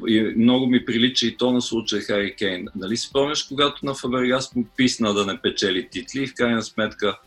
И 0.06 0.34
много 0.36 0.66
ми 0.66 0.84
прилича 0.84 1.26
и 1.26 1.36
то 1.36 1.52
на 1.52 1.62
случая 1.62 2.02
Хари 2.02 2.34
Кейн. 2.34 2.66
Нали 2.76 2.96
си 2.96 3.08
спомняш, 3.08 3.42
когато 3.42 3.86
на 3.86 3.94
Фабергас 3.94 4.54
му 4.54 4.66
писна 4.76 5.14
да 5.14 5.26
не 5.26 5.40
печели 5.42 5.88
титли 5.90 6.22
и 6.22 6.26
в 6.26 6.34
крайна 6.34 6.62
сметка 6.62 7.18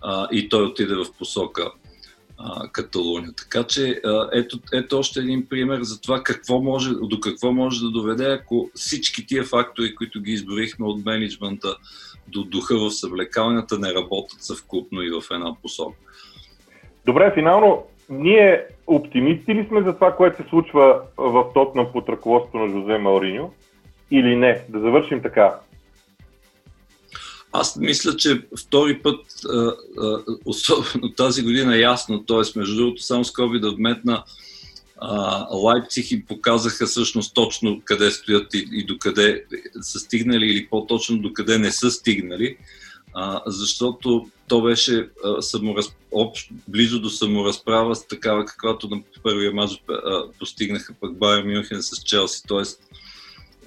а, 0.00 0.28
и 0.32 0.48
той 0.48 0.64
отиде 0.64 0.94
в 0.94 1.06
посока 1.18 1.70
Каталуния. 2.72 3.32
Така 3.32 3.64
че 3.64 4.00
ето, 4.32 4.58
ето 4.72 4.98
още 4.98 5.20
един 5.20 5.46
пример 5.46 5.82
за 5.82 6.00
това 6.00 6.22
какво 6.22 6.62
може, 6.62 6.90
до 6.90 7.20
какво 7.20 7.52
може 7.52 7.80
да 7.80 7.90
доведе, 7.90 8.24
ако 8.24 8.70
всички 8.74 9.26
тия 9.26 9.44
фактори, 9.44 9.94
които 9.94 10.20
ги 10.20 10.32
изборихме 10.32 10.86
от 10.86 11.04
менеджмента 11.04 11.76
до 12.28 12.44
духа 12.44 12.78
в 12.78 12.90
съвлекалнята, 12.90 13.78
не 13.78 13.94
работят 13.94 14.42
съвкупно 14.42 15.02
и 15.02 15.10
в 15.10 15.22
една 15.30 15.54
посока. 15.62 15.96
Добре, 17.06 17.32
финално, 17.34 17.82
ние 18.12 18.64
оптимисти 18.86 19.54
ли 19.54 19.66
сме 19.68 19.82
за 19.82 19.94
това, 19.94 20.16
което 20.16 20.42
се 20.42 20.48
случва 20.48 21.00
в 21.16 21.44
Тотнам 21.54 21.86
под 21.92 22.08
ръководството 22.08 22.58
на 22.58 22.68
Жозе 22.68 22.98
Мауриньо 22.98 23.50
или 24.10 24.36
не? 24.36 24.60
Да 24.68 24.80
завършим 24.80 25.22
така. 25.22 25.54
Аз 27.52 27.76
мисля, 27.76 28.16
че 28.16 28.42
втори 28.60 28.98
път, 28.98 29.20
особено 30.44 31.12
тази 31.16 31.42
година, 31.42 31.76
ясно, 31.76 32.24
т.е. 32.24 32.58
между 32.58 32.76
другото, 32.76 33.02
само 33.02 33.24
скоби 33.24 33.60
да 33.60 33.74
вметна, 33.74 34.24
Лайпциг 35.50 36.10
и 36.10 36.24
показаха 36.24 36.86
всъщност 36.86 37.34
точно 37.34 37.80
къде 37.84 38.10
стоят 38.10 38.54
и, 38.54 38.68
и 38.72 38.84
докъде 38.84 39.44
са 39.80 39.98
стигнали 39.98 40.46
или 40.46 40.66
по-точно 40.66 41.18
докъде 41.18 41.58
не 41.58 41.70
са 41.70 41.90
стигнали, 41.90 42.56
а, 43.14 43.42
защото 43.46 44.30
то 44.48 44.62
беше 44.62 45.08
а, 45.24 45.42
самораз... 45.42 45.96
общ, 46.10 46.50
близо 46.68 47.00
до 47.00 47.10
саморазправа 47.10 47.96
с 47.96 48.06
такава, 48.06 48.44
каквато 48.44 48.88
на 48.88 49.02
първия 49.22 49.52
мач 49.52 49.70
постигнаха 50.38 50.94
пък 51.00 51.18
Байер 51.18 51.44
Мюнхен 51.44 51.82
с 51.82 52.02
Челси, 52.02 52.42
т.е. 52.48 52.62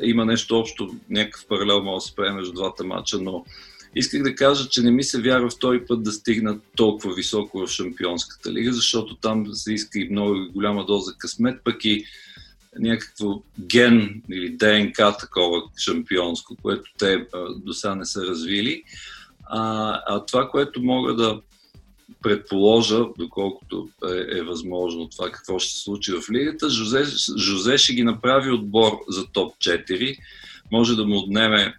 има 0.08 0.26
нещо 0.26 0.60
общо, 0.60 0.96
някакъв 1.10 1.46
паралел 1.48 1.84
може 1.84 2.04
да 2.04 2.10
се 2.10 2.16
прави 2.16 2.32
между 2.32 2.54
двата 2.54 2.84
мача, 2.84 3.18
но 3.22 3.46
Исках 3.96 4.24
да 4.24 4.36
кажа, 4.36 4.70
че 4.70 4.82
не 4.82 4.92
ми 4.92 5.04
се 5.04 5.22
вярва 5.22 5.50
втори 5.50 5.86
път 5.86 6.04
да 6.04 6.12
стигнат 6.12 6.64
толкова 6.76 7.16
високо 7.16 7.60
в 7.60 7.68
Шампионската 7.68 8.54
лига, 8.54 8.74
защото 8.74 9.16
там 9.16 9.54
се 9.54 9.74
иска 9.74 10.00
и 10.00 10.10
много 10.10 10.36
голяма 10.54 10.86
доза 10.86 11.14
късмет, 11.18 11.62
пък 11.64 11.86
и 11.86 12.06
някакво 12.80 13.42
ген 13.60 14.22
или 14.32 14.50
ДНК 14.50 15.18
такова 15.20 15.62
шампионско, 15.78 16.56
което 16.62 16.92
те 16.98 17.28
до 17.58 17.74
сега 17.74 17.96
не 17.96 18.06
са 18.06 18.26
развили. 18.26 18.84
А, 19.46 20.02
а 20.08 20.26
това, 20.26 20.50
което 20.50 20.84
мога 20.84 21.14
да 21.14 21.42
предположа, 22.22 23.06
доколкото 23.18 23.90
е, 24.06 24.38
е 24.38 24.42
възможно 24.42 25.10
това 25.10 25.32
какво 25.32 25.60
ще 25.60 25.74
се 25.74 25.82
случи 25.82 26.12
в 26.12 26.32
лигата, 26.32 26.70
Жозе, 26.70 27.04
Жозе 27.38 27.78
ще 27.78 27.94
ги 27.94 28.04
направи 28.04 28.52
отбор 28.52 29.00
за 29.08 29.28
топ 29.28 29.56
4. 29.58 30.18
Може 30.72 30.96
да 30.96 31.06
му 31.06 31.18
отнеме 31.18 31.76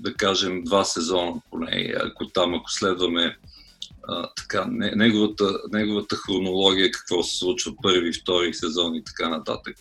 да 0.00 0.14
кажем, 0.14 0.64
два 0.64 0.84
сезона 0.84 1.40
поне, 1.50 1.94
ако 2.04 2.26
там, 2.26 2.54
ако 2.54 2.72
следваме 2.72 3.36
а, 4.08 4.28
така, 4.36 4.66
не, 4.70 4.90
неговата, 4.90 5.58
неговата 5.72 6.16
хронология, 6.16 6.90
какво 6.90 7.22
се 7.22 7.38
случва 7.38 7.72
първи, 7.82 8.12
втори 8.12 8.54
сезон 8.54 8.94
и 8.94 9.04
така 9.04 9.28
нататък. 9.28 9.76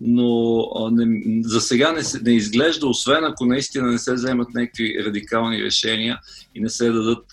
Но 0.00 0.90
не, 0.92 1.22
за 1.42 1.60
сега 1.60 1.92
не, 1.92 2.00
не 2.22 2.36
изглежда, 2.36 2.86
освен 2.86 3.24
ако 3.24 3.46
наистина 3.46 3.90
не 3.90 3.98
се 3.98 4.12
вземат 4.12 4.54
някакви 4.54 5.04
радикални 5.04 5.64
решения 5.64 6.18
и 6.54 6.60
не 6.60 6.68
се 6.68 6.90
дадат 6.90 7.24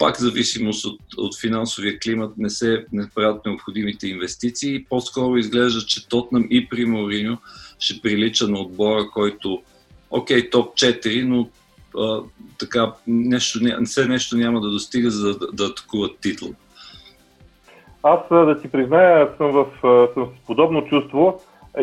пак 0.00 0.20
зависимост 0.20 0.84
от, 0.84 1.00
от 1.16 1.40
финансовия 1.40 1.98
климат 1.98 2.38
не 2.38 2.50
се 2.50 2.86
не 2.92 3.08
правят 3.14 3.46
необходимите 3.46 4.08
инвестиции. 4.08 4.84
По-скоро 4.84 5.36
изглежда, 5.36 5.80
че 5.80 6.08
Тотнам 6.08 6.46
и 6.50 6.68
при 6.68 6.84
Мориньо 6.84 7.38
ще 7.78 8.00
прилича 8.00 8.48
на 8.48 8.60
отбора, 8.60 9.06
който 9.14 9.62
окей, 10.10 10.50
топ 10.50 10.74
4, 10.74 11.24
но 11.24 11.48
а, 11.98 12.20
така, 12.58 12.92
нещо, 13.06 13.58
все 13.84 14.06
нещо 14.06 14.36
няма 14.36 14.60
да 14.60 14.70
достига, 14.70 15.10
за 15.10 15.38
да, 15.38 15.52
да 15.52 15.64
атакуват 15.64 16.18
титул. 16.20 16.54
Аз 18.02 18.20
да 18.30 18.60
ти 18.60 18.68
призная, 18.68 19.28
съм 19.36 19.52
в 19.52 19.66
съм 20.14 20.26
с 20.26 20.46
подобно 20.46 20.84
чувство. 20.84 21.40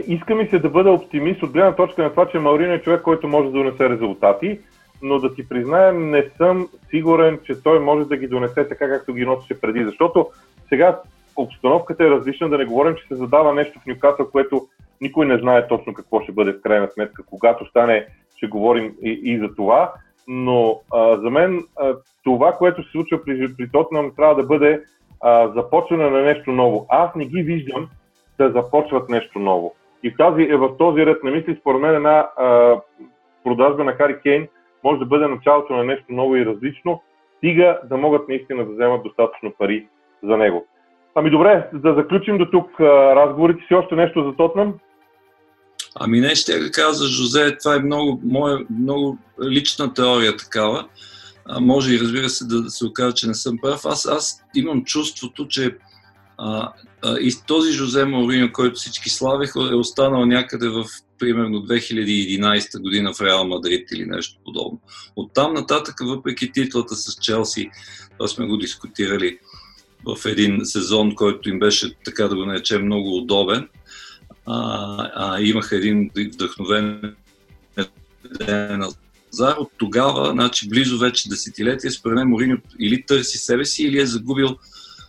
Иска 0.08 0.36
ми 0.36 0.48
се 0.48 0.60
да 0.60 0.70
бъда 0.70 0.92
оптимист 0.92 1.44
от 1.44 1.52
гледна 1.52 1.76
точка 1.76 2.04
на 2.04 2.10
това, 2.10 2.26
че 2.26 2.40
Маурино 2.40 2.74
е 2.74 2.82
човек, 2.82 3.02
който 3.02 3.28
може 3.28 3.46
да 3.46 3.52
донесе 3.52 3.90
резултати, 3.90 4.60
но 5.02 5.20
да 5.20 5.36
ти 5.36 5.50
призная, 5.50 5.94
не 5.94 6.30
съм 6.38 6.68
сигурен, 6.90 7.40
че 7.44 7.64
той 7.64 7.80
може 7.80 8.06
да 8.06 8.18
ги 8.18 8.28
донесе 8.28 8.68
така, 8.68 8.90
както 8.90 9.14
ги 9.14 9.26
носеше 9.26 9.62
преди. 9.62 9.84
Защото 9.84 10.28
сега 10.70 11.00
обстановката 11.36 12.04
е 12.04 12.10
различна, 12.10 12.50
да 12.50 12.58
не 12.58 12.66
говорим, 12.66 12.96
че 12.96 13.08
се 13.08 13.16
задава 13.16 13.54
нещо 13.54 13.80
в 13.80 13.86
Нюкасъл, 13.86 14.32
което 14.32 14.68
никой 15.02 15.26
не 15.26 15.38
знае 15.38 15.68
точно 15.68 15.94
какво 15.94 16.22
ще 16.22 16.32
бъде 16.32 16.54
в 16.54 16.62
крайна 16.62 16.88
сметка. 16.88 17.24
Когато 17.26 17.66
стане, 17.66 18.08
ще 18.36 18.48
говорим 18.48 18.94
и, 19.04 19.20
и 19.24 19.40
за 19.40 19.56
това. 19.56 19.94
Но 20.28 20.82
а, 20.94 21.18
за 21.18 21.30
мен 21.30 21.64
а, 21.80 21.96
това, 22.24 22.52
което 22.52 22.84
се 22.84 22.92
случва 22.92 23.24
при, 23.24 23.56
при 23.56 23.70
Тотнам, 23.72 24.12
трябва 24.16 24.36
да 24.36 24.44
бъде 24.44 24.82
а, 25.22 25.48
започване 25.48 26.10
на 26.10 26.22
нещо 26.22 26.52
ново. 26.52 26.86
Аз 26.90 27.16
не 27.16 27.26
ги 27.26 27.44
виждам 27.44 27.90
да 28.40 28.52
започват 28.52 29.10
нещо 29.10 29.40
ново. 29.40 29.76
И 30.04 30.10
в, 30.10 30.18
тази, 30.18 30.42
е 30.42 30.58
в 30.58 30.78
този 30.78 31.06
ред 31.06 31.24
на 31.24 31.32
мисли, 31.32 31.58
според 31.62 31.82
мен, 31.82 31.96
една 31.96 32.30
а, 32.38 32.80
продажба 33.44 33.84
на 33.84 33.94
Хари 33.94 34.20
Кейн 34.22 34.48
може 34.84 35.00
да 35.00 35.06
бъде 35.06 35.28
началото 35.28 35.74
на 35.74 35.84
нещо 35.84 36.06
ново 36.10 36.36
и 36.36 36.46
различно, 36.46 37.02
стига 37.38 37.80
да 37.90 37.98
могат 37.98 38.30
наистина 38.30 38.66
да 38.66 38.74
вземат 38.74 39.04
достатъчно 39.04 39.54
пари 39.58 39.88
за 40.24 40.38
него. 40.38 40.68
Ами 41.16 41.30
добре, 41.30 41.70
да 41.74 41.94
заключим 41.94 42.38
до 42.38 42.46
тук 42.46 42.80
разговорите 42.80 43.60
си. 43.68 43.74
Още 43.74 43.96
нещо 43.96 44.24
за 44.24 44.36
Тотнам? 44.36 44.74
Ами 46.00 46.20
не 46.20 46.36
ще 46.36 46.60
да 46.60 46.72
кажа 46.72 47.06
Жозе, 47.06 47.58
това 47.58 47.76
е 47.76 47.80
много, 47.80 48.22
моя, 48.24 48.60
много 48.80 49.18
лична 49.50 49.94
теория 49.94 50.38
такава. 50.38 50.88
А, 51.50 51.60
може 51.60 51.96
и 51.96 52.00
разбира 52.00 52.30
се 52.30 52.48
да, 52.48 52.62
да 52.62 52.70
се 52.70 52.86
окаже, 52.86 53.14
че 53.16 53.28
не 53.28 53.34
съм 53.34 53.58
прав. 53.62 53.82
Аз, 53.86 54.06
аз 54.06 54.44
имам 54.56 54.84
чувството, 54.84 55.48
че 55.48 55.78
а, 56.38 56.72
а, 57.04 57.20
и 57.20 57.32
този 57.48 57.72
Жозе 57.72 58.06
Мауриньо, 58.06 58.52
който 58.52 58.76
всички 58.76 59.10
славиха, 59.10 59.60
е 59.72 59.76
останал 59.76 60.26
някъде 60.26 60.70
в 60.70 60.86
примерно 61.20 61.58
2011 61.58 62.82
година 62.82 63.14
в 63.14 63.22
Реал 63.22 63.48
Мадрид 63.48 63.92
или 63.92 64.06
нещо 64.06 64.40
подобно. 64.46 64.82
От 65.16 65.34
там 65.34 65.54
нататък, 65.54 65.96
въпреки 66.02 66.52
титлата 66.52 66.96
с 66.96 67.16
Челси, 67.16 67.70
това 68.18 68.28
сме 68.28 68.46
го 68.46 68.58
дискутирали 68.58 69.40
в 70.06 70.26
един 70.26 70.66
сезон, 70.66 71.16
който 71.16 71.50
им 71.50 71.60
беше, 71.60 71.96
така 72.06 72.28
да 72.28 72.36
го 72.36 72.46
наречем, 72.46 72.86
много 72.86 73.18
удобен, 73.18 73.68
а, 74.46 75.10
а, 75.16 75.42
имаха 75.42 75.76
един 75.76 76.10
вдъхновен 76.16 77.16
ден 78.40 78.84
Зар. 79.32 79.56
От 79.58 79.72
тогава, 79.78 80.32
значи 80.32 80.70
близо 80.70 81.00
вече 81.00 81.30
десетилетия, 81.30 81.92
според 81.92 82.16
мен 82.16 82.28
Мориньо 82.28 82.58
или 82.80 83.04
търси 83.04 83.38
себе 83.38 83.66
си, 83.66 83.84
или 83.84 84.00
е 84.00 84.06
загубил 84.06 84.58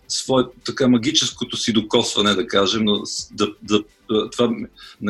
свое, 0.09 0.43
така 0.65 0.87
магическото 0.87 1.57
си 1.57 1.73
докосване, 1.73 2.33
да 2.33 2.47
кажем, 2.47 2.85
да, 3.31 3.47
да, 3.63 3.83
това, 4.31 4.49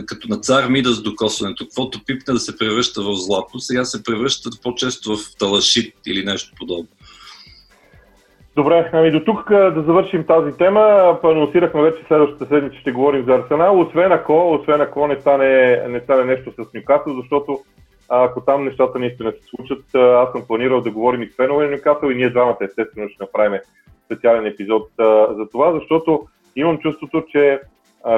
като 0.05 0.27
на 0.27 0.37
цар 0.37 0.67
Мида 0.67 0.89
с 0.89 1.01
докосването, 1.01 1.65
каквото 1.65 1.99
пипне 2.05 2.33
да 2.33 2.39
се 2.39 2.57
превръща 2.57 3.01
в 3.01 3.15
злато, 3.15 3.59
сега 3.59 3.85
се 3.85 4.03
превръща 4.03 4.49
по-често 4.63 5.15
в 5.15 5.37
талашит 5.39 5.95
или 6.07 6.25
нещо 6.25 6.53
подобно. 6.59 6.87
Добре, 8.55 8.89
ами 8.93 9.11
до 9.11 9.19
тук 9.19 9.49
да 9.49 9.83
завършим 9.85 10.25
тази 10.25 10.57
тема. 10.57 11.17
Анонсирахме 11.23 11.81
вече 11.81 12.03
следващата 12.07 12.45
седмица, 12.45 12.77
ще 12.81 12.91
говорим 12.91 13.25
за 13.25 13.33
Арсенал, 13.33 13.81
освен 13.81 14.11
ако, 14.11 14.53
освен 14.53 14.81
ако 14.81 15.07
не, 15.07 15.21
стане, 15.21 15.83
не 15.87 15.99
стане 15.99 16.23
нещо 16.23 16.51
с 16.51 16.73
Нюкасъл, 16.73 17.21
защото 17.21 17.59
ако 18.09 18.41
там 18.41 18.65
нещата 18.65 18.99
наистина 18.99 19.31
се 19.31 19.49
случат, 19.49 19.95
аз 19.95 20.31
съм 20.31 20.47
планирал 20.47 20.81
да 20.81 20.91
говорим 20.91 21.21
и 21.21 21.29
с 21.29 21.35
фенове 21.35 21.65
на 21.65 21.71
Нюкасъл 21.71 22.09
и 22.09 22.15
ние 22.15 22.29
двамата 22.29 22.57
естествено 22.61 23.09
ще 23.09 23.23
направим 23.23 23.59
специален 24.09 24.45
епизод 24.45 24.89
за 25.29 25.49
това, 25.51 25.79
защото 25.79 26.27
имам 26.55 26.77
чувството, 26.77 27.23
че 27.31 27.59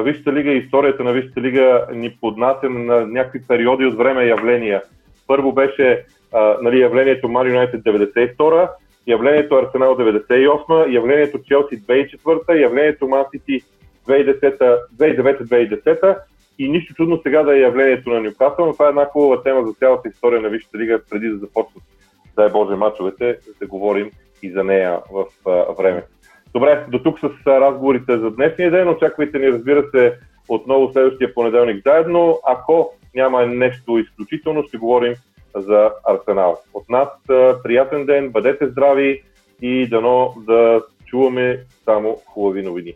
Висшата 0.03 0.33
лига 0.33 0.51
и 0.51 0.57
историята 0.57 1.03
на 1.03 1.13
Висшата 1.13 1.41
лига 1.41 1.85
ни 1.93 2.17
поднася 2.21 2.69
на 2.69 3.07
някакви 3.07 3.47
периоди 3.47 3.85
от 3.85 3.97
време 3.97 4.25
явления. 4.25 4.81
Първо 5.27 5.53
беше 5.53 6.05
а, 6.33 6.57
нали, 6.61 6.81
явлението 6.81 7.27
Man 7.27 7.55
United 7.55 7.83
92 8.37 8.69
явлението 9.07 9.55
Арсенал 9.55 9.97
98, 9.97 10.93
явлението 10.93 11.43
Челси 11.43 11.81
2004, 11.81 12.61
явлението 12.61 13.07
Ман 13.07 13.25
Сити 13.31 13.61
2009-2010 14.07 16.17
и 16.59 16.69
нищо 16.69 16.93
чудно 16.93 17.21
сега 17.23 17.43
да 17.43 17.57
е 17.57 17.61
явлението 17.61 18.09
на 18.09 18.21
Нюкасъл, 18.21 18.65
но 18.65 18.73
това 18.73 18.85
е 18.85 18.89
една 18.89 19.05
хубава 19.05 19.43
тема 19.43 19.65
за 19.65 19.73
цялата 19.73 20.09
история 20.09 20.41
на 20.41 20.49
Висшата 20.49 20.77
лига, 20.77 21.01
преди 21.09 21.27
да 21.27 21.37
започнат, 21.37 21.83
дай 22.35 22.49
Боже, 22.49 22.75
мачовете, 22.75 23.37
да 23.59 23.67
говорим 23.67 24.11
и 24.43 24.51
за 24.51 24.63
нея 24.63 24.99
в 25.11 25.25
а, 25.49 25.73
време. 25.73 26.03
Добре, 26.53 26.85
до 26.89 26.99
тук 26.99 27.19
с 27.19 27.47
разговорите 27.47 28.17
за 28.17 28.31
днешния 28.31 28.71
ден. 28.71 28.89
Очаквайте 28.89 29.39
ни, 29.39 29.51
разбира 29.51 29.83
се, 29.91 30.17
отново 30.49 30.91
следващия 30.93 31.33
понеделник 31.33 31.83
заедно. 31.85 32.39
Ако 32.45 32.93
няма 33.15 33.45
нещо 33.45 33.97
изключително, 33.97 34.63
ще 34.63 34.77
говорим 34.77 35.13
за 35.55 35.91
Арсенал. 36.03 36.61
От 36.73 36.89
нас 36.89 37.09
приятен 37.63 38.05
ден, 38.05 38.29
бъдете 38.29 38.67
здрави 38.67 39.23
и 39.61 39.87
дано 39.87 40.33
да 40.37 40.81
чуваме 41.05 41.59
само 41.85 42.17
хубави 42.25 42.61
новини. 42.61 42.93